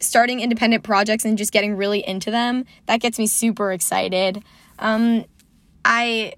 starting 0.00 0.40
independent 0.40 0.84
projects 0.84 1.24
and 1.24 1.38
just 1.38 1.52
getting 1.52 1.76
really 1.76 2.06
into 2.06 2.30
them. 2.30 2.64
That 2.86 3.00
gets 3.00 3.18
me 3.18 3.26
super 3.26 3.72
excited. 3.72 4.42
Um, 4.78 5.24
I 5.84 6.34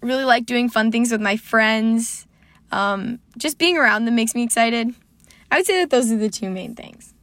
really 0.00 0.24
like 0.24 0.46
doing 0.46 0.68
fun 0.68 0.92
things 0.92 1.10
with 1.10 1.20
my 1.20 1.36
friends. 1.36 2.26
Um, 2.70 3.20
just 3.36 3.58
being 3.58 3.76
around 3.76 4.04
them 4.04 4.14
makes 4.14 4.34
me 4.34 4.42
excited. 4.42 4.94
I 5.50 5.58
would 5.58 5.66
say 5.66 5.80
that 5.80 5.90
those 5.90 6.10
are 6.10 6.16
the 6.16 6.28
two 6.28 6.50
main 6.50 6.74
things. 6.74 7.14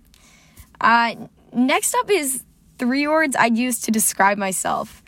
Uh, 0.79 1.15
next 1.53 1.93
up 1.95 2.09
is 2.09 2.43
three 2.77 3.07
words 3.07 3.35
I'd 3.37 3.57
use 3.57 3.81
to 3.81 3.91
describe 3.91 4.37
myself. 4.37 5.03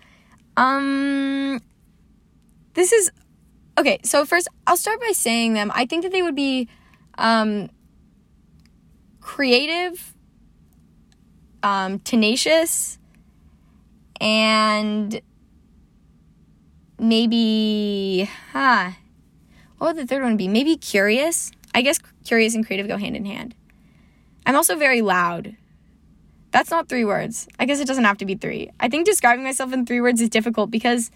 Um, 0.58 1.62
this 2.74 2.92
is 2.92 3.12
okay. 3.78 4.00
So 4.04 4.26
first, 4.26 4.48
I'll 4.68 4.78
start 4.78 5.00
by 5.00 5.12
saying 5.12 5.54
them. 5.54 5.72
I 5.74 5.86
think 5.86 6.04
that 6.04 6.12
they 6.12 6.22
would 6.22 6.36
be 6.36 6.68
um, 7.18 7.70
creative, 9.20 10.14
um, 11.62 12.00
tenacious, 12.00 12.98
and 14.20 15.22
maybe, 17.00 18.30
huh? 18.52 18.92
What 19.78 19.96
would 19.96 20.04
the 20.04 20.08
third 20.08 20.24
one 20.24 20.38
be? 20.38 20.48
Maybe 20.48 20.78
curious. 20.78 21.52
I 21.76 21.82
guess 21.82 22.00
curious 22.24 22.56
and 22.56 22.66
creative 22.66 22.88
go 22.88 22.98
hand 22.98 23.16
in 23.16 23.26
hand. 23.26 23.56
I'm 24.46 24.56
also 24.56 24.76
very 24.76 25.02
loud. 25.02 25.56
That's 26.52 26.70
not 26.70 26.88
three 26.88 27.04
words. 27.04 27.48
I 27.58 27.66
guess 27.66 27.80
it 27.80 27.88
doesn't 27.88 28.04
have 28.04 28.20
to 28.20 28.26
be 28.26 28.36
three. 28.36 28.70
I 28.80 28.88
think 28.88 29.06
describing 29.06 29.44
myself 29.44 29.74
in 29.74 29.86
three 29.86 30.02
words 30.02 30.22
is 30.22 30.30
difficult 30.30 30.70
because 30.70 31.10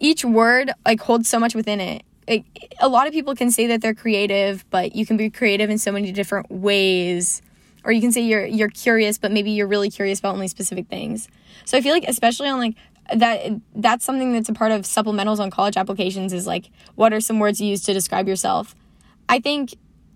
each 0.00 0.24
word 0.24 0.72
like 0.84 1.00
holds 1.00 1.28
so 1.28 1.38
much 1.38 1.54
within 1.54 1.80
it. 1.80 2.02
it. 2.26 2.44
A 2.80 2.88
lot 2.88 3.06
of 3.06 3.12
people 3.12 3.34
can 3.34 3.50
say 3.50 3.66
that 3.68 3.80
they're 3.80 3.94
creative, 3.94 4.64
but 4.70 4.94
you 4.94 5.06
can 5.06 5.16
be 5.16 5.30
creative 5.30 5.70
in 5.70 5.78
so 5.78 5.92
many 5.92 6.12
different 6.12 6.50
ways. 6.50 7.42
Or 7.84 7.92
you 7.92 8.00
can 8.00 8.12
say 8.12 8.22
you're 8.22 8.46
you're 8.46 8.70
curious, 8.70 9.18
but 9.18 9.30
maybe 9.30 9.50
you're 9.50 9.66
really 9.66 9.90
curious 9.90 10.18
about 10.18 10.34
only 10.34 10.48
specific 10.48 10.88
things. 10.88 11.28
So 11.64 11.76
I 11.76 11.80
feel 11.80 11.92
like 11.92 12.04
especially 12.08 12.48
on 12.48 12.58
like 12.58 12.74
that 13.14 13.60
that's 13.74 14.04
something 14.04 14.32
that's 14.32 14.48
a 14.48 14.54
part 14.54 14.72
of 14.72 14.82
supplementals 14.82 15.38
on 15.38 15.50
college 15.50 15.76
applications 15.76 16.32
is 16.32 16.46
like 16.46 16.70
what 16.94 17.12
are 17.12 17.20
some 17.20 17.38
words 17.38 17.60
you 17.60 17.68
use 17.68 17.82
to 17.82 17.92
describe 17.92 18.26
yourself. 18.26 18.74
I 19.28 19.40
think 19.40 19.74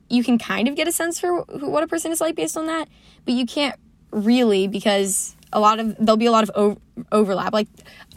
you 0.08 0.24
can 0.24 0.38
kind 0.38 0.68
of 0.68 0.74
get 0.74 0.88
a 0.88 0.92
sense 0.92 1.20
for 1.20 1.42
what 1.42 1.82
a 1.82 1.86
person 1.86 2.12
is 2.12 2.20
like 2.20 2.34
based 2.34 2.56
on 2.56 2.66
that, 2.66 2.88
but 3.24 3.34
you 3.34 3.44
can't 3.44 3.78
really 4.10 4.66
because 4.66 5.36
a 5.52 5.60
lot 5.60 5.80
of 5.80 5.96
there'll 5.98 6.16
be 6.16 6.26
a 6.26 6.32
lot 6.32 6.48
of 6.48 6.78
overlap. 7.12 7.52
Like 7.52 7.68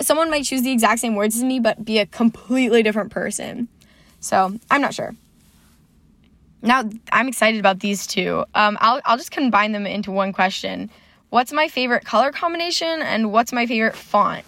someone 0.01 0.29
might 0.29 0.43
choose 0.43 0.61
the 0.61 0.71
exact 0.71 1.00
same 1.00 1.15
words 1.15 1.35
as 1.35 1.43
me 1.43 1.59
but 1.59 1.83
be 1.83 2.00
a 2.00 2.05
completely 2.05 2.83
different 2.83 3.11
person. 3.11 3.67
So, 4.19 4.59
I'm 4.69 4.81
not 4.81 4.93
sure. 4.93 5.15
Now, 6.61 6.88
I'm 7.11 7.27
excited 7.27 7.59
about 7.59 7.79
these 7.79 8.05
two. 8.05 8.45
Um, 8.53 8.77
I'll 8.81 9.01
I'll 9.05 9.17
just 9.17 9.31
combine 9.31 9.71
them 9.71 9.88
into 9.88 10.11
one 10.11 10.31
question. 10.33 10.89
What's 11.29 11.51
my 11.51 11.67
favorite 11.67 12.05
color 12.05 12.31
combination 12.31 13.01
and 13.01 13.31
what's 13.31 13.53
my 13.53 13.65
favorite 13.65 13.95
font? 13.95 14.45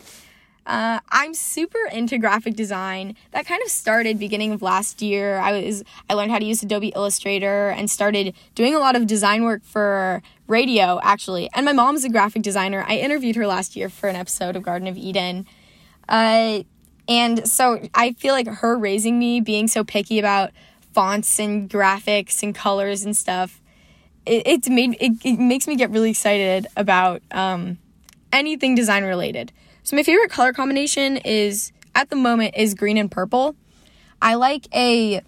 Uh, 0.65 0.99
I'm 1.09 1.33
super 1.33 1.79
into 1.91 2.17
graphic 2.17 2.55
design. 2.55 3.15
That 3.31 3.45
kind 3.45 3.61
of 3.63 3.69
started 3.69 4.17
beginning 4.17 4.53
of 4.53 4.61
last 4.61 5.01
year. 5.01 5.37
I 5.37 5.61
was 5.61 5.83
I 6.09 6.13
learned 6.13 6.31
how 6.31 6.39
to 6.39 6.45
use 6.45 6.63
Adobe 6.63 6.93
Illustrator 6.95 7.69
and 7.69 7.89
started 7.89 8.33
doing 8.55 8.75
a 8.75 8.79
lot 8.79 8.95
of 8.95 9.07
design 9.07 9.43
work 9.43 9.63
for 9.63 10.21
radio 10.53 10.99
actually. 11.03 11.49
And 11.53 11.65
my 11.65 11.73
mom's 11.73 12.03
a 12.05 12.09
graphic 12.09 12.43
designer. 12.43 12.85
I 12.87 12.97
interviewed 12.97 13.35
her 13.35 13.47
last 13.47 13.75
year 13.75 13.89
for 13.89 14.07
an 14.07 14.15
episode 14.15 14.55
of 14.55 14.61
Garden 14.63 14.87
of 14.87 14.95
Eden. 14.95 15.47
Uh, 16.07 16.61
and 17.07 17.47
so 17.49 17.81
I 17.93 18.13
feel 18.13 18.33
like 18.33 18.47
her 18.47 18.77
raising 18.77 19.17
me, 19.19 19.41
being 19.41 19.67
so 19.67 19.83
picky 19.83 20.19
about 20.19 20.51
fonts 20.93 21.39
and 21.39 21.69
graphics 21.69 22.43
and 22.43 22.53
colors 22.53 23.03
and 23.03 23.17
stuff, 23.17 23.59
it, 24.25 24.43
it's 24.45 24.69
made 24.69 24.95
it, 25.01 25.13
it 25.25 25.39
makes 25.39 25.67
me 25.67 25.75
get 25.75 25.89
really 25.89 26.11
excited 26.11 26.67
about 26.77 27.21
um, 27.31 27.79
anything 28.31 28.75
design 28.75 29.03
related. 29.03 29.51
So 29.81 29.95
my 29.95 30.03
favorite 30.03 30.31
color 30.31 30.53
combination 30.53 31.17
is 31.17 31.71
at 31.95 32.09
the 32.09 32.15
moment 32.15 32.53
is 32.55 32.73
green 32.73 32.97
and 32.97 33.11
purple. 33.11 33.55
I 34.21 34.35
like 34.35 34.67
a 34.73 35.21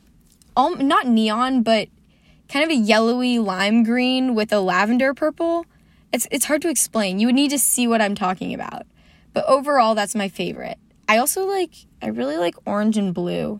um, 0.55 0.87
not 0.87 1.07
neon 1.07 1.63
but 1.63 1.89
kind 2.49 2.63
of 2.63 2.69
a 2.69 2.79
yellowy 2.79 3.39
lime 3.39 3.83
green 3.83 4.35
with 4.35 4.51
a 4.53 4.59
lavender 4.59 5.13
purple. 5.13 5.65
It's 6.11 6.27
it's 6.31 6.45
hard 6.45 6.61
to 6.63 6.69
explain. 6.69 7.19
You 7.19 7.27
would 7.27 7.35
need 7.35 7.51
to 7.51 7.59
see 7.59 7.87
what 7.87 8.01
I'm 8.01 8.15
talking 8.15 8.53
about. 8.53 8.83
But 9.33 9.45
overall 9.47 9.95
that's 9.95 10.15
my 10.15 10.29
favorite. 10.29 10.77
I 11.07 11.17
also 11.17 11.45
like 11.45 11.73
I 12.01 12.07
really 12.07 12.37
like 12.37 12.55
orange 12.65 12.97
and 12.97 13.13
blue. 13.13 13.59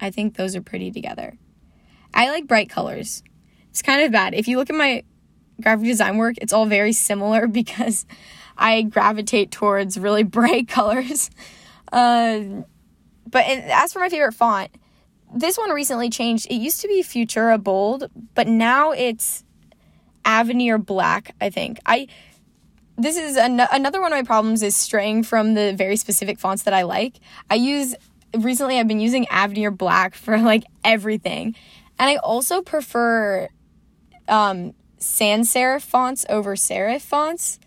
I 0.00 0.10
think 0.10 0.36
those 0.36 0.56
are 0.56 0.62
pretty 0.62 0.90
together. 0.90 1.36
I 2.14 2.30
like 2.30 2.46
bright 2.46 2.70
colors. 2.70 3.22
It's 3.70 3.82
kind 3.82 4.02
of 4.02 4.12
bad. 4.12 4.34
If 4.34 4.48
you 4.48 4.56
look 4.56 4.70
at 4.70 4.76
my 4.76 5.04
graphic 5.60 5.86
design 5.86 6.16
work, 6.16 6.36
it's 6.40 6.52
all 6.52 6.66
very 6.66 6.92
similar 6.92 7.46
because 7.46 8.06
I 8.56 8.82
gravitate 8.82 9.50
towards 9.50 9.98
really 9.98 10.22
bright 10.38 10.68
colors. 10.68 11.30
Uh, 11.92 12.40
but 13.28 13.44
as 13.46 13.92
for 13.92 14.00
my 14.00 14.08
favorite 14.08 14.34
font, 14.34 14.70
this 15.34 15.58
one 15.58 15.70
recently 15.70 16.10
changed. 16.10 16.46
It 16.50 16.56
used 16.56 16.80
to 16.80 16.88
be 16.88 17.02
Futura 17.02 17.62
Bold, 17.62 18.10
but 18.34 18.46
now 18.46 18.92
it's 18.92 19.44
Avenir 20.24 20.78
Black, 20.78 21.34
I 21.40 21.50
think. 21.50 21.78
I 21.86 22.08
this 22.98 23.16
is 23.16 23.38
an- 23.38 23.66
another 23.72 24.00
one 24.02 24.12
of 24.12 24.18
my 24.18 24.22
problems 24.22 24.62
is 24.62 24.76
straying 24.76 25.22
from 25.22 25.54
the 25.54 25.72
very 25.74 25.96
specific 25.96 26.38
fonts 26.38 26.64
that 26.64 26.74
I 26.74 26.82
like. 26.82 27.18
I 27.48 27.54
use 27.54 27.94
recently 28.36 28.78
I've 28.78 28.88
been 28.88 29.00
using 29.00 29.26
Avenir 29.28 29.70
Black 29.70 30.14
for 30.14 30.38
like 30.38 30.64
everything. 30.84 31.54
And 31.98 32.10
I 32.10 32.16
also 32.16 32.60
prefer 32.60 33.48
um, 34.28 34.74
sans 34.98 35.50
serif 35.50 35.80
fonts 35.80 36.26
over 36.28 36.56
serif 36.56 37.00
fonts 37.00 37.58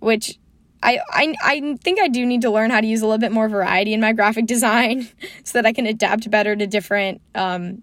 which 0.00 0.38
I, 0.82 0.98
I 1.10 1.34
I 1.42 1.76
think 1.82 2.00
I 2.00 2.08
do 2.08 2.24
need 2.24 2.42
to 2.42 2.50
learn 2.50 2.70
how 2.70 2.80
to 2.80 2.86
use 2.86 3.02
a 3.02 3.06
little 3.06 3.18
bit 3.18 3.32
more 3.32 3.48
variety 3.48 3.92
in 3.92 4.00
my 4.00 4.12
graphic 4.12 4.46
design 4.46 5.08
so 5.44 5.58
that 5.58 5.66
I 5.66 5.72
can 5.72 5.86
adapt 5.86 6.30
better 6.30 6.56
to 6.56 6.66
different 6.66 7.20
um, 7.34 7.82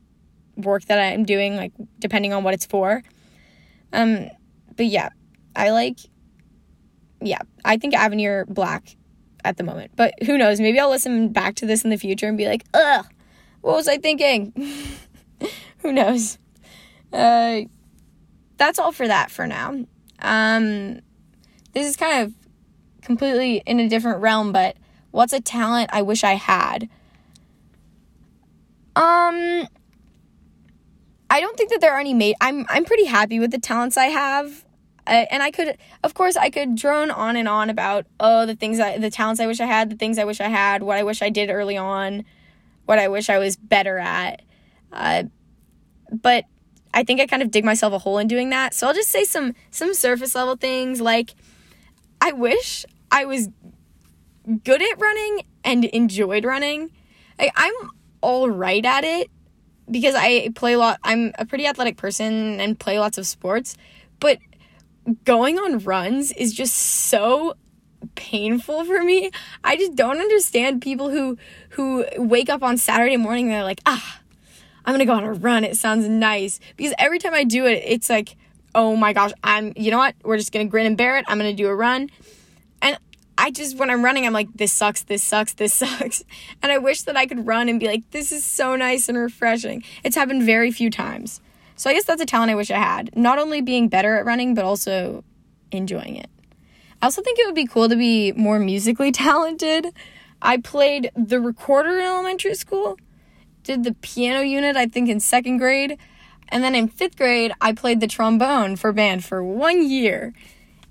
work 0.55 0.85
that 0.85 0.99
I'm 0.99 1.23
doing, 1.23 1.55
like 1.55 1.73
depending 1.99 2.33
on 2.33 2.43
what 2.43 2.53
it's 2.53 2.65
for. 2.65 3.03
Um, 3.93 4.29
but 4.75 4.87
yeah, 4.87 5.09
I 5.55 5.69
like, 5.69 5.99
yeah, 7.21 7.39
I 7.63 7.77
think 7.77 7.93
Avenir 7.93 8.45
Black 8.45 8.95
at 9.43 9.57
the 9.57 9.63
moment. 9.63 9.91
But 9.95 10.13
who 10.23 10.37
knows? 10.37 10.59
Maybe 10.59 10.79
I'll 10.79 10.89
listen 10.89 11.29
back 11.29 11.55
to 11.55 11.65
this 11.65 11.83
in 11.83 11.89
the 11.89 11.97
future 11.97 12.27
and 12.27 12.37
be 12.37 12.47
like, 12.47 12.65
ugh, 12.73 13.05
what 13.61 13.75
was 13.75 13.87
I 13.87 13.97
thinking? 13.97 14.53
who 15.79 15.91
knows? 15.91 16.37
Uh, 17.13 17.61
that's 18.57 18.79
all 18.79 18.91
for 18.91 19.07
that 19.07 19.31
for 19.31 19.47
now. 19.47 19.85
Um, 20.19 20.99
this 21.73 21.87
is 21.87 21.95
kind 21.95 22.23
of 22.23 22.33
completely 23.07 23.63
in 23.65 23.79
a 23.79 23.89
different 23.89 24.21
realm, 24.21 24.51
but 24.51 24.75
what's 25.11 25.33
a 25.33 25.39
talent 25.39 25.89
I 25.93 26.03
wish 26.03 26.23
I 26.23 26.33
had? 26.33 26.89
Um 28.95 29.67
I 31.29 31.41
don't 31.41 31.57
think 31.57 31.71
that 31.71 31.81
there 31.81 31.93
are 31.93 31.99
any 31.99 32.13
made 32.13 32.35
I'm 32.39 32.65
I'm 32.69 32.85
pretty 32.85 33.05
happy 33.05 33.39
with 33.39 33.51
the 33.51 33.59
talents 33.59 33.97
I 33.97 34.07
have. 34.07 34.65
Uh, 35.07 35.25
and 35.31 35.41
I 35.41 35.51
could 35.51 35.77
of 36.03 36.13
course 36.13 36.35
I 36.35 36.49
could 36.49 36.75
drone 36.75 37.09
on 37.09 37.37
and 37.37 37.47
on 37.47 37.69
about 37.69 38.05
oh 38.19 38.45
the 38.45 38.55
things 38.55 38.79
I 38.79 38.97
the 38.97 39.09
talents 39.09 39.39
I 39.39 39.47
wish 39.47 39.61
I 39.61 39.65
had, 39.65 39.89
the 39.89 39.95
things 39.95 40.19
I 40.19 40.25
wish 40.25 40.41
I 40.41 40.49
had, 40.49 40.83
what 40.83 40.97
I 40.97 41.03
wish 41.03 41.21
I 41.21 41.29
did 41.29 41.49
early 41.49 41.77
on, 41.77 42.25
what 42.85 42.99
I 42.99 43.07
wish 43.07 43.29
I 43.29 43.39
was 43.39 43.55
better 43.55 43.97
at. 43.97 44.41
Uh, 44.91 45.23
but 46.11 46.43
I 46.93 47.03
think 47.03 47.21
I 47.21 47.27
kind 47.27 47.41
of 47.41 47.51
dig 47.51 47.63
myself 47.63 47.93
a 47.93 47.99
hole 47.99 48.17
in 48.17 48.27
doing 48.27 48.49
that. 48.49 48.73
So 48.73 48.87
I'll 48.87 48.93
just 48.93 49.09
say 49.09 49.23
some 49.23 49.53
some 49.71 49.93
surface 49.93 50.35
level 50.35 50.57
things 50.57 50.99
like 50.99 51.35
I 52.19 52.33
wish 52.33 52.85
I 53.11 53.25
was 53.25 53.49
good 54.63 54.81
at 54.81 54.99
running 54.99 55.45
and 55.63 55.85
enjoyed 55.85 56.45
running. 56.45 56.91
I, 57.39 57.51
I'm 57.55 57.73
all 58.21 58.49
right 58.49 58.83
at 58.83 59.03
it 59.03 59.29
because 59.89 60.15
I 60.15 60.49
play 60.55 60.73
a 60.73 60.77
lot. 60.77 60.99
I'm 61.03 61.33
a 61.37 61.45
pretty 61.45 61.65
athletic 61.65 61.97
person 61.97 62.59
and 62.59 62.79
play 62.79 62.99
lots 62.99 63.17
of 63.17 63.27
sports, 63.27 63.75
but 64.19 64.39
going 65.25 65.57
on 65.57 65.79
runs 65.79 66.31
is 66.33 66.53
just 66.53 66.75
so 66.75 67.55
painful 68.15 68.85
for 68.85 69.03
me. 69.03 69.31
I 69.63 69.75
just 69.75 69.95
don't 69.95 70.19
understand 70.19 70.81
people 70.81 71.09
who 71.09 71.37
who 71.69 72.05
wake 72.17 72.49
up 72.49 72.63
on 72.63 72.77
Saturday 72.77 73.17
morning 73.17 73.45
and 73.45 73.53
they're 73.53 73.63
like, 73.63 73.81
"Ah, 73.85 74.19
I'm 74.85 74.93
going 74.93 74.99
to 74.99 75.05
go 75.05 75.13
on 75.13 75.23
a 75.23 75.33
run. 75.33 75.63
It 75.63 75.77
sounds 75.77 76.07
nice." 76.07 76.59
Because 76.75 76.93
every 76.97 77.19
time 77.19 77.33
I 77.33 77.43
do 77.43 77.65
it, 77.65 77.83
it's 77.85 78.09
like 78.09 78.35
oh 78.77 78.95
my 78.95 79.11
gosh, 79.11 79.31
I'm, 79.43 79.73
you 79.75 79.89
know 79.89 79.97
what? 79.97 80.15
We're 80.23 80.37
just 80.37 80.51
gonna 80.51 80.65
grin 80.65 80.85
and 80.85 80.95
bear 80.95 81.17
it. 81.17 81.25
I'm 81.27 81.37
gonna 81.37 81.53
do 81.53 81.67
a 81.67 81.75
run. 81.75 82.09
I 83.47 83.49
just, 83.49 83.77
when 83.77 83.89
I'm 83.89 84.03
running, 84.03 84.25
I'm 84.25 84.33
like, 84.33 84.51
this 84.55 84.73
sucks, 84.73 85.03
this 85.03 85.23
sucks, 85.23 85.53
this 85.53 85.73
sucks. 85.81 86.21
And 86.61 86.69
I 86.69 86.79
wish 86.79 87.03
that 87.03 87.15
I 87.15 87.25
could 87.25 87.47
run 87.47 87.69
and 87.69 87.79
be 87.79 87.87
like, 87.87 88.11
this 88.11 88.33
is 88.33 88.43
so 88.43 88.75
nice 88.75 89.07
and 89.07 89.17
refreshing. 89.17 89.85
It's 90.03 90.17
happened 90.17 90.43
very 90.43 90.69
few 90.69 90.89
times. 90.89 91.39
So 91.77 91.89
I 91.89 91.93
guess 91.93 92.03
that's 92.03 92.21
a 92.21 92.25
talent 92.25 92.51
I 92.51 92.55
wish 92.55 92.69
I 92.69 92.77
had. 92.77 93.15
Not 93.15 93.39
only 93.39 93.61
being 93.61 93.87
better 93.87 94.17
at 94.17 94.25
running, 94.25 94.53
but 94.53 94.65
also 94.65 95.23
enjoying 95.71 96.17
it. 96.17 96.29
I 97.01 97.05
also 97.05 97.21
think 97.21 97.39
it 97.39 97.45
would 97.45 97.55
be 97.55 97.65
cool 97.65 97.87
to 97.87 97.95
be 97.95 98.33
more 98.33 98.59
musically 98.59 99.11
talented. 99.13 99.93
I 100.41 100.57
played 100.57 101.09
the 101.15 101.39
recorder 101.39 101.99
in 101.99 102.05
elementary 102.05 102.55
school, 102.55 102.97
did 103.63 103.85
the 103.85 103.93
piano 103.93 104.41
unit, 104.41 104.75
I 104.75 104.87
think, 104.87 105.07
in 105.07 105.21
second 105.21 105.59
grade. 105.59 105.97
And 106.49 106.65
then 106.65 106.75
in 106.75 106.89
fifth 106.89 107.15
grade, 107.15 107.53
I 107.61 107.71
played 107.71 108.01
the 108.01 108.07
trombone 108.07 108.75
for 108.75 108.91
band 108.91 109.23
for 109.23 109.41
one 109.41 109.89
year. 109.89 110.33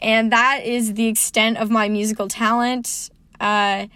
And 0.00 0.32
that 0.32 0.64
is 0.64 0.94
the 0.94 1.06
extent 1.06 1.58
of 1.58 1.70
my 1.70 1.88
musical 1.88 2.28
talent. 2.28 3.10
Uh, 3.40 3.86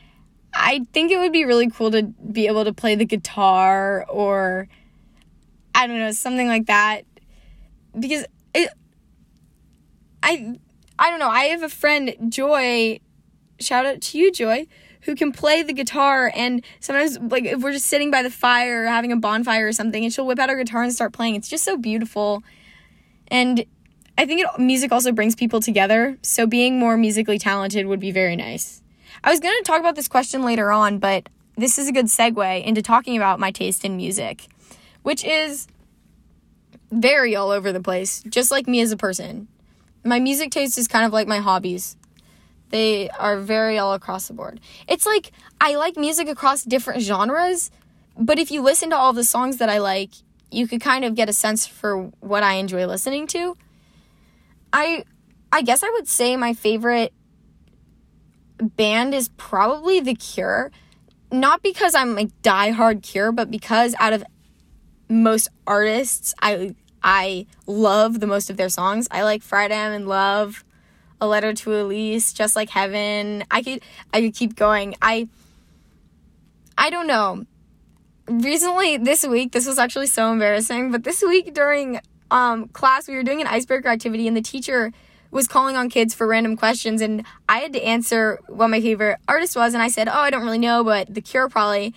I 0.55 0.85
think 0.93 1.13
it 1.13 1.19
would 1.19 1.33
be 1.33 1.45
really 1.45 1.71
cool 1.71 1.91
to 1.91 2.03
be 2.03 2.47
able 2.47 2.65
to 2.65 2.73
play 2.73 2.95
the 2.95 3.05
guitar 3.05 4.05
or 4.09 4.69
I 5.75 5.87
don't 5.87 5.99
know, 5.99 6.11
something 6.13 6.49
like 6.49 6.67
that. 6.67 7.05
Because 7.99 8.25
it 8.55 8.71
I 10.23 10.59
I 10.99 11.11
don't 11.11 11.19
know, 11.19 11.29
I 11.29 11.45
have 11.47 11.63
a 11.63 11.69
friend, 11.69 12.15
Joy, 12.29 13.01
shout 13.59 13.87
out 13.87 14.01
to 14.03 14.19
you, 14.19 14.33
Joy, 14.33 14.67
who 15.03 15.15
can 15.15 15.33
play 15.33 15.63
the 15.63 15.73
guitar 15.73 16.31
and 16.35 16.65
sometimes 16.81 17.19
like 17.19 17.45
if 17.45 17.63
we're 17.63 17.73
just 17.73 17.87
sitting 17.87 18.11
by 18.11 18.23
the 18.23 18.31
fire 18.31 18.85
or 18.85 18.87
having 18.87 19.13
a 19.13 19.17
bonfire 19.17 19.67
or 19.67 19.73
something 19.73 20.05
and 20.05 20.13
she'll 20.13 20.27
whip 20.27 20.39
out 20.39 20.51
her 20.51 20.57
guitar 20.57 20.83
and 20.83 20.93
start 20.93 21.13
playing. 21.13 21.37
It's 21.37 21.49
just 21.49 21.65
so 21.65 21.77
beautiful. 21.77 22.43
And 23.29 23.65
I 24.21 24.27
think 24.27 24.43
it, 24.43 24.61
music 24.61 24.93
also 24.93 25.13
brings 25.13 25.35
people 25.35 25.61
together, 25.61 26.19
so 26.21 26.47
being 26.47 26.79
more 26.79 26.99
musically 26.99 27.39
talented 27.39 27.87
would 27.87 28.01
be 28.01 28.11
very 28.11 28.37
nice. 28.37 28.83
I 29.25 29.31
was 29.31 29.41
going 29.41 29.57
to 29.57 29.65
talk 29.65 29.81
about 29.81 29.97
this 29.97 30.09
question 30.09 30.43
later 30.43 30.71
on, 30.71 30.99
but 30.99 31.31
this 31.57 31.79
is 31.79 31.89
a 31.89 31.93
good 31.93 32.05
segue 32.05 32.63
into 32.63 32.83
talking 32.83 33.17
about 33.17 33.41
my 33.41 33.51
taste 33.51 33.83
in 33.83 33.97
music, 33.97 34.47
which 35.01 35.25
is 35.25 35.69
very 36.93 37.35
all 37.35 37.51
over 37.51 37.73
the 37.73 37.81
place, 37.81 38.23
just 38.29 38.51
like 38.51 38.69
me 38.69 38.83
as 38.83 38.93
a 38.93 38.97
person. 38.99 39.49
My 40.05 40.21
music 40.21 40.51
taste 40.51 40.77
is 40.77 40.87
kind 40.87 41.07
of 41.07 41.15
like 41.15 41.27
my 41.27 41.39
hobbies. 41.39 41.97
They 42.69 43.09
are 43.09 43.39
very 43.39 43.79
all 43.79 43.95
across 43.95 44.29
the 44.29 44.35
board. 44.35 44.61
It's 44.87 45.07
like 45.07 45.33
I 45.63 45.77
like 45.77 45.97
music 45.97 46.29
across 46.29 46.63
different 46.63 47.01
genres, 47.01 47.71
but 48.19 48.39
if 48.39 48.51
you 48.51 48.61
listen 48.61 48.91
to 48.91 48.97
all 48.97 49.15
the 49.15 49.25
songs 49.25 49.57
that 49.57 49.71
I 49.71 49.79
like, 49.79 50.11
you 50.51 50.69
could 50.69 50.83
kind 50.83 51.07
of 51.07 51.15
get 51.15 51.31
a 51.31 51.33
sense 51.33 51.67
for 51.67 52.13
what 52.21 52.43
I 52.43 52.57
enjoy 52.57 52.85
listening 52.85 53.27
to. 53.29 53.57
I 54.73 55.05
I 55.53 55.63
guess 55.63 55.83
I 55.83 55.91
would 55.91 56.09
say 56.09 56.37
my 56.37 56.55
favorite 56.55 57.13
band 58.59 59.15
is 59.15 59.29
probably 59.37 60.01
The 60.01 60.15
Cure. 60.15 60.71
Not 61.33 61.63
because 61.63 61.95
I'm 61.95 62.15
like 62.15 62.31
die-hard 62.43 63.03
Cure, 63.03 63.33
but 63.33 63.51
because 63.51 63.95
out 63.99 64.13
of 64.13 64.25
most 65.09 65.49
artists, 65.67 66.35
I 66.41 66.75
I 67.03 67.47
love 67.67 68.21
the 68.21 68.27
most 68.27 68.51
of 68.51 68.57
their 68.57 68.69
songs. 68.69 69.09
I 69.11 69.23
like 69.23 69.43
Friday 69.43 69.77
I'm 69.77 69.93
in 69.93 70.07
Love, 70.07 70.65
A 71.21 71.27
Letter 71.27 71.53
to 71.55 71.81
Elise, 71.81 72.33
Just 72.33 72.57
Like 72.57 72.71
Heaven. 72.71 73.45
I 73.51 73.63
could 73.63 73.83
I 74.13 74.21
could 74.21 74.35
keep 74.35 74.57
going. 74.57 74.95
I 75.01 75.29
I 76.77 76.91
don't 76.91 77.07
know. 77.07 77.45
Recently 78.29 78.97
this 78.97 79.27
week, 79.27 79.53
this 79.53 79.67
was 79.67 79.79
actually 79.79 80.07
so 80.07 80.33
embarrassing, 80.33 80.93
but 80.93 81.05
this 81.05 81.23
week 81.23 81.55
during 81.55 82.01
um, 82.31 82.69
class 82.69 83.09
we 83.09 83.15
were 83.15 83.23
doing 83.23 83.41
an 83.41 83.47
icebreaker 83.47 83.89
activity 83.89 84.29
and 84.29 84.37
the 84.37 84.43
teacher 84.43 84.93
was 85.31 85.47
calling 85.47 85.77
on 85.77 85.89
kids 85.89 86.15
for 86.15 86.27
random 86.27 86.57
questions 86.57 87.01
and 87.01 87.25
I 87.49 87.59
had 87.59 87.73
to 87.75 87.83
answer 87.83 88.41
what 88.49 88.69
my 88.69 88.81
favorite 88.81 89.19
artist 89.29 89.57
was 89.57 89.75
and 89.75 89.83
I 89.83 89.89
said, 89.89 90.09
"Oh, 90.09 90.13
I 90.13 90.31
don't 90.31 90.45
really 90.45 90.59
know, 90.59 90.83
but 90.85 91.13
The 91.15 91.21
Cure 91.21 91.49
probably." 91.49 91.95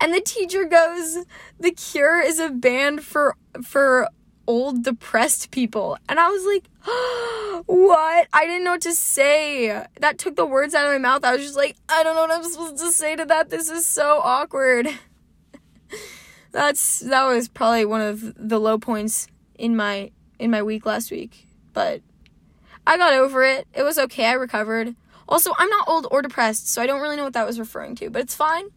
And 0.00 0.12
the 0.12 0.20
teacher 0.20 0.64
goes, 0.64 1.24
"The 1.58 1.70
Cure 1.70 2.20
is 2.20 2.38
a 2.38 2.50
band 2.50 3.02
for 3.02 3.34
for 3.62 4.08
old 4.46 4.84
depressed 4.84 5.50
people." 5.50 5.96
And 6.08 6.20
I 6.20 6.28
was 6.28 6.44
like, 6.44 6.64
"What?" 7.66 8.28
I 8.32 8.44
didn't 8.44 8.64
know 8.64 8.72
what 8.72 8.82
to 8.82 8.92
say. 8.92 9.86
That 10.00 10.18
took 10.18 10.36
the 10.36 10.46
words 10.46 10.74
out 10.74 10.86
of 10.86 10.92
my 10.92 10.98
mouth. 10.98 11.24
I 11.24 11.32
was 11.32 11.42
just 11.42 11.56
like, 11.56 11.76
"I 11.88 12.02
don't 12.02 12.14
know 12.14 12.22
what 12.22 12.30
I'm 12.30 12.44
supposed 12.44 12.78
to 12.78 12.92
say 12.92 13.16
to 13.16 13.24
that. 13.24 13.48
This 13.48 13.70
is 13.70 13.86
so 13.86 14.20
awkward." 14.22 14.88
That's 16.52 17.00
that 17.00 17.24
was 17.26 17.48
probably 17.48 17.84
one 17.84 18.02
of 18.02 18.34
the 18.36 18.58
low 18.58 18.78
points 18.78 19.28
in 19.58 19.76
my 19.76 20.10
in 20.38 20.50
my 20.50 20.62
week 20.62 20.86
last 20.86 21.10
week. 21.10 21.46
But 21.72 22.02
I 22.86 22.96
got 22.96 23.12
over 23.12 23.44
it. 23.44 23.66
It 23.74 23.82
was 23.82 23.98
okay. 23.98 24.26
I 24.26 24.32
recovered. 24.32 24.94
Also, 25.28 25.52
I'm 25.58 25.68
not 25.68 25.88
old 25.88 26.06
or 26.10 26.22
depressed, 26.22 26.68
so 26.68 26.80
I 26.80 26.86
don't 26.86 27.00
really 27.00 27.16
know 27.16 27.24
what 27.24 27.32
that 27.32 27.46
was 27.46 27.58
referring 27.58 27.96
to, 27.96 28.10
but 28.10 28.22
it's 28.22 28.34
fine. 28.34 28.68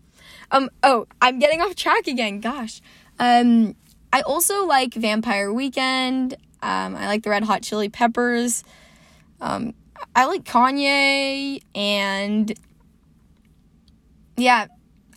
Um 0.52 0.70
oh, 0.84 1.08
I'm 1.22 1.40
getting 1.40 1.62
off 1.62 1.76
track 1.76 2.08
again. 2.08 2.40
Gosh. 2.40 2.82
Um 3.20 3.76
I 4.12 4.22
also 4.22 4.66
like 4.66 4.94
Vampire 4.94 5.54
Weekend. 5.54 6.34
Um 6.62 6.96
I 6.96 7.08
like 7.08 7.24
the 7.24 7.30
Red 7.30 7.44
Hot 7.44 7.62
Chili 7.62 7.90
Peppers. 7.90 8.64
Um 9.42 9.74
I 10.16 10.26
like 10.26 10.44
Kanye 10.44 11.62
and 11.76 12.54
yeah, 14.38 14.68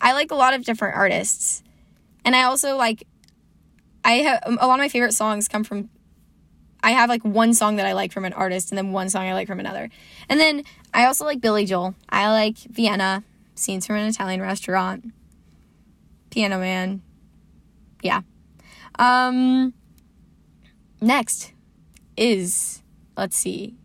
I 0.01 0.13
like 0.13 0.31
a 0.31 0.35
lot 0.35 0.53
of 0.53 0.65
different 0.65 0.95
artists. 0.95 1.63
And 2.25 2.35
I 2.35 2.43
also 2.43 2.75
like 2.75 3.07
I 4.03 4.13
have 4.13 4.43
a 4.45 4.67
lot 4.67 4.75
of 4.75 4.79
my 4.79 4.89
favorite 4.89 5.13
songs 5.13 5.47
come 5.47 5.63
from 5.63 5.89
I 6.83 6.91
have 6.91 7.09
like 7.09 7.23
one 7.23 7.53
song 7.53 7.77
that 7.77 7.85
I 7.85 7.93
like 7.93 8.11
from 8.11 8.25
an 8.25 8.33
artist 8.33 8.69
and 8.69 8.77
then 8.77 8.91
one 8.91 9.09
song 9.09 9.25
I 9.25 9.33
like 9.33 9.47
from 9.47 9.61
another. 9.61 9.89
And 10.27 10.37
then 10.37 10.63
I 10.93 11.05
also 11.05 11.23
like 11.23 11.39
Billy 11.39 11.65
Joel. 11.65 11.95
I 12.09 12.29
like 12.29 12.57
Vienna, 12.57 13.23
Scenes 13.55 13.87
from 13.87 13.95
an 13.95 14.09
Italian 14.09 14.41
Restaurant, 14.41 15.13
Piano 16.29 16.59
Man. 16.59 17.01
Yeah. 18.01 18.21
Um 18.99 19.73
next 20.99 21.53
is 22.17 22.83
let's 23.15 23.37
see. 23.37 23.75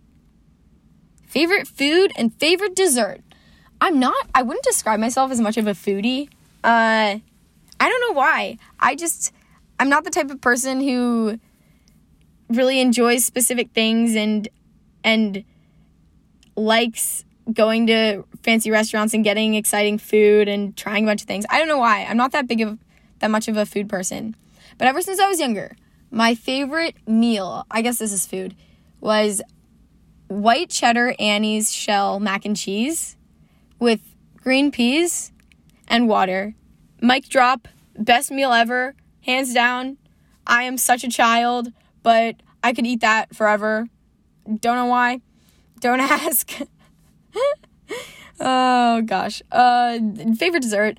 Favorite 1.25 1.69
food 1.69 2.11
and 2.17 2.35
favorite 2.35 2.75
dessert. 2.75 3.21
I'm 3.81 4.01
not 4.01 4.29
I 4.35 4.43
wouldn't 4.43 4.65
describe 4.65 4.99
myself 4.99 5.31
as 5.31 5.41
much 5.41 5.57
of 5.57 5.69
a 5.69 5.73
foodie. 5.73 6.29
Uh 6.65 7.19
I 7.81 7.89
don't 7.89 8.01
know 8.01 8.19
why. 8.19 8.59
I 8.81 8.97
just 8.97 9.33
I'm 9.79 9.89
not 9.89 10.05
the 10.05 10.11
type 10.11 10.31
of 10.31 10.41
person 10.41 10.81
who 10.81 11.39
really 12.49 12.81
enjoys 12.81 13.25
specific 13.25 13.71
things 13.73 14.17
and 14.17 14.49
and 15.05 15.45
likes 16.57 17.25
going 17.53 17.87
to 17.87 18.25
fancy 18.43 18.71
restaurants 18.71 19.15
and 19.15 19.25
getting 19.25 19.55
exciting 19.55 19.99
food 19.99 20.49
and 20.49 20.77
trying 20.77 21.05
a 21.05 21.07
bunch 21.07 21.23
of 21.23 21.29
things. 21.29 21.45
I 21.49 21.59
don't 21.59 21.69
know 21.69 21.79
why. 21.79 22.05
I'm 22.05 22.17
not 22.17 22.33
that 22.33 22.47
big 22.47 22.61
of 22.61 22.79
that 23.21 23.31
much 23.31 23.49
of 23.49 23.57
a 23.57 23.65
food 23.65 23.89
person. 23.89 24.37
But 24.77 24.89
ever 24.89 25.01
since 25.01 25.19
I 25.21 25.29
was 25.29 25.41
younger, 25.41 25.77
my 26.11 26.35
favorite 26.35 26.97
meal, 27.07 27.67
I 27.71 27.83
guess 27.83 27.99
this 27.99 28.13
is 28.13 28.27
food, 28.27 28.55
was 29.01 29.43
white 30.29 30.71
cheddar 30.71 31.15
Annie's 31.19 31.73
shell 31.73 32.21
mac 32.21 32.45
and 32.45 32.57
cheese 32.57 33.17
with 33.79 34.01
green 34.37 34.71
peas 34.71 35.33
and 35.87 36.09
water. 36.09 36.55
Mic 37.01 37.29
drop, 37.29 37.69
best 37.97 38.31
meal 38.31 38.53
ever, 38.53 38.95
hands 39.23 39.53
down. 39.53 39.99
I 40.47 40.63
am 40.63 40.79
such 40.79 41.05
a 41.05 41.09
child 41.09 41.73
but 42.03 42.37
I 42.63 42.73
could 42.73 42.87
eat 42.87 43.01
that 43.01 43.37
forever. 43.37 43.87
Don't 44.47 44.77
know 44.77 44.87
why. 44.87 45.21
Don't 45.81 46.01
ask. 46.01 46.59
oh 48.41 49.03
gosh. 49.03 49.43
Uh 49.53 49.99
favorite 50.39 50.63
dessert. 50.63 50.99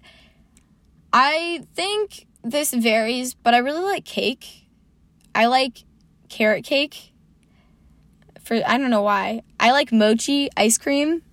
I 1.11 1.65
think 1.73 2.27
this 2.43 2.73
varies, 2.73 3.33
but 3.33 3.55
I 3.55 3.57
really 3.57 3.83
like 3.83 4.05
cake. 4.05 4.67
I 5.33 5.47
like 5.47 5.83
carrot 6.29 6.63
cake. 6.63 7.11
For 8.43 8.61
I 8.65 8.77
don't 8.77 8.91
know 8.91 9.01
why. 9.01 9.41
I 9.59 9.71
like 9.71 9.91
mochi 9.91 10.49
ice 10.55 10.77
cream. 10.77 11.23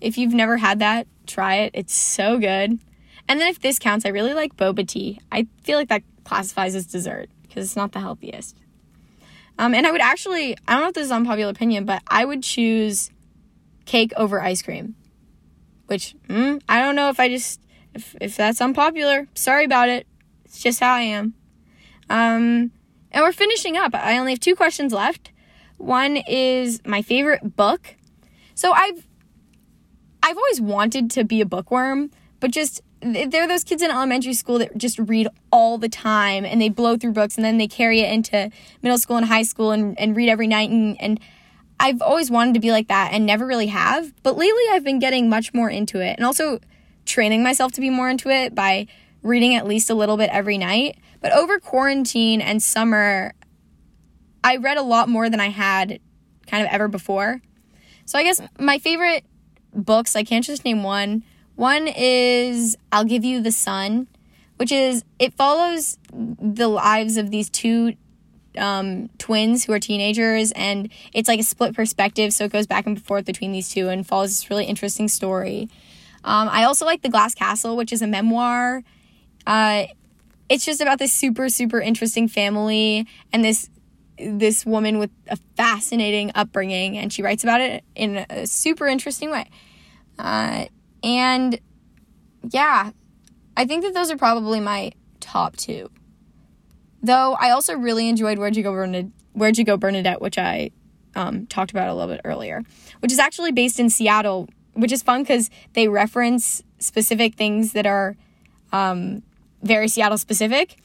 If 0.00 0.18
you've 0.18 0.34
never 0.34 0.56
had 0.56 0.80
that, 0.80 1.06
try 1.28 1.58
it. 1.58 1.70
It's 1.74 1.94
so 1.94 2.38
good. 2.38 2.80
And 3.28 3.40
then 3.40 3.48
if 3.48 3.60
this 3.60 3.78
counts, 3.78 4.04
I 4.04 4.10
really 4.10 4.34
like 4.34 4.56
boba 4.56 4.86
tea. 4.86 5.20
I 5.32 5.46
feel 5.62 5.78
like 5.78 5.88
that 5.88 6.02
classifies 6.24 6.74
as 6.74 6.86
dessert 6.86 7.30
because 7.42 7.64
it's 7.64 7.76
not 7.76 7.92
the 7.92 8.00
healthiest. 8.00 8.56
Um, 9.58 9.74
and 9.74 9.86
I 9.86 9.92
would 9.92 10.00
actually, 10.00 10.56
I 10.66 10.72
don't 10.72 10.82
know 10.82 10.88
if 10.88 10.94
this 10.94 11.06
is 11.06 11.12
unpopular 11.12 11.50
opinion, 11.50 11.84
but 11.84 12.02
I 12.08 12.24
would 12.24 12.42
choose 12.42 13.10
cake 13.84 14.12
over 14.16 14.40
ice 14.40 14.62
cream. 14.62 14.96
Which, 15.86 16.16
mm, 16.28 16.60
I 16.68 16.80
don't 16.80 16.96
know 16.96 17.08
if 17.10 17.20
I 17.20 17.28
just, 17.28 17.60
if, 17.94 18.16
if 18.20 18.36
that's 18.36 18.60
unpopular. 18.60 19.28
Sorry 19.34 19.64
about 19.64 19.88
it. 19.88 20.06
It's 20.44 20.60
just 20.60 20.80
how 20.80 20.94
I 20.94 21.02
am. 21.02 21.34
Um, 22.10 22.72
and 23.12 23.22
we're 23.22 23.32
finishing 23.32 23.76
up. 23.76 23.94
I 23.94 24.18
only 24.18 24.32
have 24.32 24.40
two 24.40 24.56
questions 24.56 24.92
left. 24.92 25.30
One 25.76 26.16
is 26.16 26.80
my 26.84 27.02
favorite 27.02 27.56
book. 27.56 27.96
So 28.54 28.72
I've, 28.72 29.06
I've 30.22 30.36
always 30.36 30.60
wanted 30.60 31.10
to 31.12 31.24
be 31.24 31.40
a 31.40 31.46
bookworm, 31.46 32.10
but 32.40 32.50
just 32.50 32.80
there 33.04 33.42
are 33.42 33.48
those 33.48 33.64
kids 33.64 33.82
in 33.82 33.90
elementary 33.90 34.32
school 34.32 34.58
that 34.58 34.76
just 34.78 34.98
read 34.98 35.28
all 35.52 35.76
the 35.76 35.88
time 35.88 36.44
and 36.44 36.60
they 36.60 36.70
blow 36.70 36.96
through 36.96 37.12
books 37.12 37.36
and 37.36 37.44
then 37.44 37.58
they 37.58 37.68
carry 37.68 38.00
it 38.00 38.10
into 38.10 38.50
middle 38.82 38.98
school 38.98 39.16
and 39.16 39.26
high 39.26 39.42
school 39.42 39.72
and, 39.72 39.98
and 40.00 40.16
read 40.16 40.28
every 40.28 40.46
night 40.46 40.70
and, 40.70 41.00
and 41.00 41.20
I've 41.78 42.00
always 42.00 42.30
wanted 42.30 42.54
to 42.54 42.60
be 42.60 42.70
like 42.70 42.88
that 42.88 43.12
and 43.12 43.26
never 43.26 43.46
really 43.46 43.66
have. 43.66 44.14
But 44.22 44.36
lately 44.36 44.62
I've 44.70 44.84
been 44.84 45.00
getting 45.00 45.28
much 45.28 45.52
more 45.52 45.68
into 45.68 46.00
it 46.00 46.16
and 46.16 46.24
also 46.24 46.60
training 47.04 47.42
myself 47.42 47.72
to 47.72 47.80
be 47.80 47.90
more 47.90 48.08
into 48.08 48.30
it 48.30 48.54
by 48.54 48.86
reading 49.22 49.54
at 49.54 49.66
least 49.66 49.90
a 49.90 49.94
little 49.94 50.16
bit 50.16 50.30
every 50.32 50.56
night. 50.56 50.96
But 51.20 51.32
over 51.32 51.58
quarantine 51.58 52.40
and 52.40 52.62
summer, 52.62 53.34
I 54.42 54.56
read 54.56 54.78
a 54.78 54.82
lot 54.82 55.08
more 55.08 55.28
than 55.28 55.40
I 55.40 55.48
had 55.48 56.00
kind 56.46 56.64
of 56.64 56.72
ever 56.72 56.88
before. 56.88 57.42
So 58.06 58.18
I 58.18 58.22
guess 58.22 58.40
my 58.58 58.78
favorite 58.78 59.24
books, 59.74 60.16
I 60.16 60.24
can't 60.24 60.44
just 60.44 60.64
name 60.64 60.82
one 60.82 61.24
one 61.56 61.88
is 61.88 62.76
I'll 62.90 63.04
Give 63.04 63.24
You 63.24 63.40
the 63.40 63.52
Sun, 63.52 64.08
which 64.56 64.72
is 64.72 65.04
it 65.18 65.34
follows 65.34 65.98
the 66.12 66.68
lives 66.68 67.16
of 67.16 67.30
these 67.30 67.50
two 67.50 67.94
um, 68.58 69.08
twins 69.18 69.64
who 69.64 69.72
are 69.72 69.80
teenagers, 69.80 70.52
and 70.52 70.90
it's 71.12 71.28
like 71.28 71.40
a 71.40 71.44
split 71.44 71.74
perspective, 71.74 72.32
so 72.32 72.44
it 72.44 72.52
goes 72.52 72.66
back 72.66 72.86
and 72.86 73.02
forth 73.02 73.24
between 73.24 73.52
these 73.52 73.68
two 73.68 73.88
and 73.88 74.06
follows 74.06 74.30
this 74.30 74.50
really 74.50 74.64
interesting 74.64 75.08
story. 75.08 75.68
Um, 76.24 76.48
I 76.50 76.64
also 76.64 76.84
like 76.86 77.02
The 77.02 77.08
Glass 77.08 77.34
Castle, 77.34 77.76
which 77.76 77.92
is 77.92 78.00
a 78.00 78.06
memoir. 78.06 78.82
Uh, 79.46 79.84
it's 80.48 80.64
just 80.64 80.80
about 80.80 80.98
this 80.98 81.12
super 81.12 81.48
super 81.48 81.80
interesting 81.80 82.28
family 82.28 83.06
and 83.32 83.44
this 83.44 83.68
this 84.16 84.64
woman 84.64 84.98
with 84.98 85.10
a 85.28 85.36
fascinating 85.56 86.30
upbringing, 86.34 86.96
and 86.96 87.12
she 87.12 87.22
writes 87.22 87.42
about 87.42 87.60
it 87.60 87.84
in 87.94 88.24
a 88.30 88.46
super 88.46 88.86
interesting 88.86 89.30
way. 89.30 89.50
Uh, 90.18 90.66
and 91.04 91.60
yeah, 92.50 92.90
I 93.56 93.66
think 93.66 93.84
that 93.84 93.94
those 93.94 94.10
are 94.10 94.16
probably 94.16 94.58
my 94.58 94.92
top 95.20 95.56
two. 95.56 95.90
Though 97.02 97.34
I 97.34 97.50
also 97.50 97.74
really 97.74 98.08
enjoyed 98.08 98.38
Where'd 98.38 98.56
You 98.56 98.62
Go 98.62 98.72
Bernadette, 98.72 99.12
Where'd 99.34 99.58
You 99.58 99.64
Go 99.64 99.76
Bernadette, 99.76 100.22
which 100.22 100.38
I 100.38 100.70
um, 101.14 101.46
talked 101.46 101.70
about 101.70 101.88
a 101.88 101.94
little 101.94 102.12
bit 102.12 102.22
earlier, 102.24 102.62
which 103.00 103.12
is 103.12 103.18
actually 103.18 103.52
based 103.52 103.78
in 103.78 103.90
Seattle, 103.90 104.48
which 104.72 104.90
is 104.90 105.02
fun 105.02 105.22
because 105.22 105.50
they 105.74 105.86
reference 105.86 106.62
specific 106.78 107.34
things 107.34 107.72
that 107.72 107.86
are 107.86 108.16
um, 108.72 109.22
very 109.62 109.88
Seattle 109.88 110.18
specific, 110.18 110.78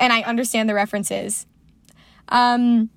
and 0.00 0.12
I 0.12 0.22
understand 0.22 0.68
the 0.68 0.74
references. 0.74 1.46
Um, 2.28 2.90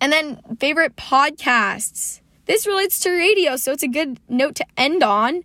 and 0.00 0.12
then 0.12 0.40
favorite 0.60 0.94
podcasts. 0.96 2.20
This 2.46 2.66
relates 2.66 3.00
to 3.00 3.10
radio, 3.10 3.56
so 3.56 3.72
it's 3.72 3.82
a 3.82 3.88
good 3.88 4.20
note 4.28 4.54
to 4.56 4.66
end 4.76 5.02
on. 5.02 5.36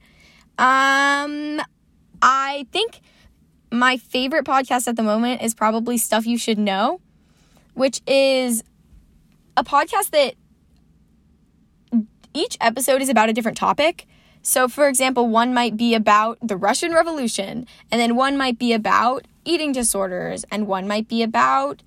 Um, 0.58 1.62
I 2.22 2.66
think 2.72 3.00
my 3.72 3.98
favorite 3.98 4.46
podcast 4.46 4.88
at 4.88 4.96
the 4.96 5.04
moment 5.04 5.42
is 5.42 5.54
probably 5.54 5.98
Stuff 5.98 6.26
You 6.26 6.38
Should 6.38 6.58
Know, 6.58 7.00
which 7.74 8.02
is 8.06 8.64
a 9.56 9.64
podcast 9.64 10.10
that 10.12 10.36
each 12.34 12.58
episode 12.60 13.02
is 13.02 13.10
about 13.10 13.30
a 13.30 13.34
different 13.34 13.58
topic. 13.58 14.06
So, 14.42 14.68
for 14.68 14.88
example, 14.88 15.28
one 15.28 15.54
might 15.54 15.78
be 15.78 15.94
about 15.94 16.38
the 16.42 16.58
Russian 16.58 16.94
Revolution, 16.94 17.68
and 17.92 18.02
then 18.02 18.16
one 18.16 18.38
might 18.38 18.58
be 18.58 18.74
about 18.74 19.26
eating 19.46 19.72
disorders, 19.72 20.46
and 20.52 20.68
one 20.68 20.88
might 20.88 21.08
be 21.08 21.24
about 21.24 21.82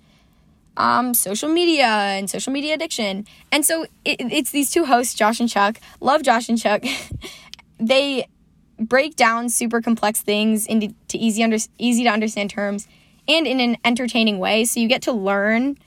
um, 0.77 1.15
social 1.15 1.49
media 1.49 1.87
and 1.87 2.29
social 2.29 2.53
media 2.53 2.75
addiction. 2.75 3.27
And 3.51 3.65
so 3.65 3.85
it, 4.05 4.17
it's 4.21 4.51
these 4.51 4.71
two 4.71 4.85
hosts, 4.85 5.15
Josh 5.15 5.41
and 5.41 5.49
Chuck. 5.49 5.79
Love 6.01 6.23
Josh 6.23 6.49
and 6.49 6.59
Chuck. 6.59 6.85
they 7.79 8.27
break 8.79 9.17
down 9.17 9.49
super 9.49 9.81
complex 9.81 10.21
things 10.21 10.67
into 10.67 10.95
easy 11.13 11.43
under 11.43 11.59
easy 11.79 12.05
to 12.05 12.11
understand 12.11 12.51
terms 12.51 12.89
and 13.29 13.47
in 13.47 13.61
an 13.61 13.77
entertaining 13.85 14.39
way. 14.39 14.65
So 14.65 14.81
you 14.81 14.89
get 14.89 15.03
to 15.03 15.13
learn 15.13 15.79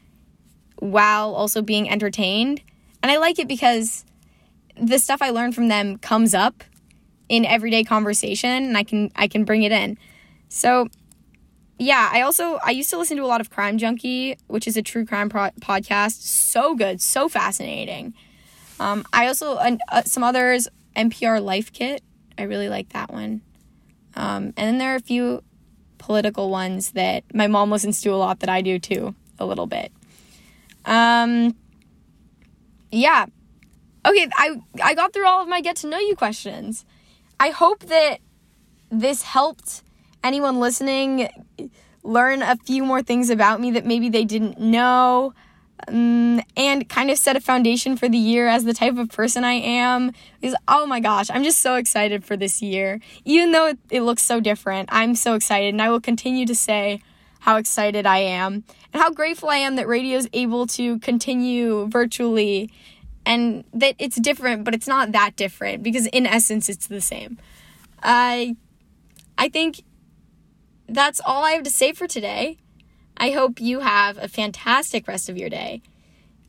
while 0.78 1.34
also 1.34 1.62
being 1.62 1.90
entertained. 1.90 2.62
And 3.02 3.12
I 3.12 3.18
like 3.18 3.40
it 3.40 3.48
because 3.48 4.06
the 4.80 5.00
stuff 5.00 5.22
I 5.22 5.30
learn 5.30 5.52
from 5.52 5.68
them 5.68 5.98
comes 5.98 6.34
up 6.34 6.64
in 7.30 7.46
everyday 7.46 7.84
conversation 7.84 8.50
and 8.50 8.78
I 8.78 8.84
can 8.84 9.12
I 9.16 9.28
can 9.28 9.46
bring 9.46 9.64
it 9.64 9.72
in. 9.72 9.98
So 10.50 10.88
yeah, 11.78 12.10
I 12.12 12.22
also 12.22 12.60
I 12.64 12.72
used 12.72 12.90
to 12.92 12.98
listen 12.98 13.18
to 13.18 13.24
a 13.24 13.28
lot 13.28 13.42
of 13.42 13.50
Crime 13.50 13.78
Junkie, 13.78 14.38
which 14.48 14.68
is 14.68 14.78
a 14.78 14.82
true 14.82 15.06
crime 15.06 15.30
pro- 15.30 15.52
podcast. 15.62 16.22
So 16.22 16.76
good, 16.76 17.02
so 17.02 17.28
fascinating. 17.30 18.14
Um, 18.80 19.06
I 19.14 19.28
also 19.28 19.56
uh, 19.56 20.04
some 20.04 20.24
others 20.24 20.68
NPR 20.96 21.44
Life 21.44 21.72
Kit 21.72 22.02
I 22.38 22.44
really 22.44 22.70
like 22.70 22.90
that 22.90 23.12
one. 23.12 23.42
Um, 24.16 24.46
and 24.46 24.56
then 24.56 24.78
there 24.78 24.94
are 24.94 24.98
a 24.98 25.02
few 25.02 25.44
political 25.98 26.50
ones 26.50 26.92
that 26.92 27.24
my 27.34 27.48
mom 27.48 27.72
listens 27.72 28.02
to 28.02 28.10
a 28.10 28.16
lot 28.16 28.40
that 28.42 28.50
I 28.50 28.62
do 28.62 28.80
too, 28.80 29.16
a 29.40 29.46
little 29.46 29.68
bit. 29.68 29.92
Um, 30.86 31.56
yeah. 32.92 33.26
Okay, 34.06 34.28
I 34.36 34.62
I 34.84 34.94
got 34.94 35.14
through 35.14 35.26
all 35.26 35.42
of 35.42 35.48
my 35.48 35.62
get 35.62 35.78
to 35.78 35.88
know 35.88 35.98
you 35.98 36.16
questions. 36.16 36.86
I 37.40 37.50
hope 37.50 37.86
that 37.86 38.20
this 38.92 39.24
helped 39.24 39.84
anyone 40.26 40.60
listening 40.60 41.30
learn 42.04 42.42
a 42.42 42.56
few 42.58 42.84
more 42.84 43.02
things 43.02 43.30
about 43.30 43.60
me 43.60 43.72
that 43.72 43.86
maybe 43.86 44.10
they 44.10 44.26
didn't 44.26 44.60
know 44.60 45.34
um, 45.88 46.42
and 46.56 46.88
kind 46.88 47.12
of 47.12 47.18
set 47.18 47.36
a 47.36 47.42
foundation 47.42 47.98
for 47.98 48.08
the 48.08 48.18
year 48.18 48.48
as 48.48 48.64
the 48.64 48.74
type 48.74 48.98
of 48.98 49.10
person 49.10 49.44
I 49.44 49.54
am. 49.54 50.12
Because, 50.40 50.56
oh 50.68 50.86
my 50.86 51.00
gosh, 51.00 51.30
I'm 51.30 51.44
just 51.44 51.60
so 51.60 51.76
excited 51.76 52.24
for 52.24 52.38
this 52.38 52.62
year. 52.62 53.00
Even 53.26 53.52
though 53.52 53.68
it, 53.68 53.80
it 53.90 54.02
looks 54.02 54.24
so 54.24 54.40
different, 54.40 54.90
I'm 54.92 55.16
so 55.16 55.34
excited, 55.34 55.70
and 55.70 55.82
I 55.82 55.90
will 55.90 56.02
continue 56.02 56.46
to 56.46 56.56
say 56.56 57.02
how 57.40 57.58
excited 57.58 58.06
I 58.06 58.20
am 58.20 58.64
and 58.92 59.02
how 59.02 59.12
grateful 59.12 59.50
I 59.50 59.58
am 59.58 59.76
that 59.76 59.88
radio 59.88 60.18
is 60.18 60.28
able 60.34 60.66
to 60.68 60.98
continue 61.00 61.88
virtually 61.88 62.72
and 63.26 63.64
that 63.74 63.96
it's 64.00 64.16
different, 64.16 64.64
but 64.64 64.74
it's 64.74 64.88
not 64.88 65.12
that 65.12 65.36
different 65.36 65.84
because 65.84 66.08
in 66.08 66.26
essence 66.26 66.70
it's 66.70 66.88
the 66.88 67.02
same. 67.02 67.38
I 68.02 68.56
I 69.38 69.50
think 69.50 69.84
that's 70.88 71.22
all 71.26 71.44
I 71.44 71.52
have 71.52 71.64
to 71.64 71.70
say 71.70 71.92
for 71.94 72.08
today. 72.08 72.58
I 73.18 73.32
hope 73.32 73.62
you 73.62 73.80
have 73.80 74.18
a 74.18 74.28
fantastic 74.28 75.08
rest 75.08 75.30
of 75.30 75.38
your 75.38 75.50
day. 75.50 75.82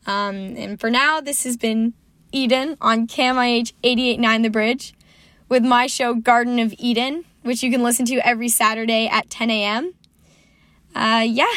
Um, 0.06 0.56
and 0.56 0.80
for 0.80 0.90
now, 0.90 1.20
this 1.20 1.44
has 1.44 1.56
been 1.56 1.94
Eden 2.32 2.76
on 2.80 3.06
KMIH 3.06 3.72
889 3.82 4.42
The 4.42 4.50
Bridge 4.50 4.94
with 5.48 5.64
my 5.64 5.86
show 5.86 6.14
Garden 6.14 6.58
of 6.58 6.74
Eden, 6.78 7.24
which 7.42 7.62
you 7.62 7.70
can 7.70 7.82
listen 7.82 8.04
to 8.06 8.16
every 8.26 8.48
Saturday 8.48 9.06
at 9.06 9.30
10 9.30 9.50
a.m. 9.50 9.94
Uh, 10.94 11.24
yeah. 11.26 11.52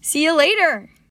See 0.00 0.24
you 0.24 0.36
later. 0.36 0.90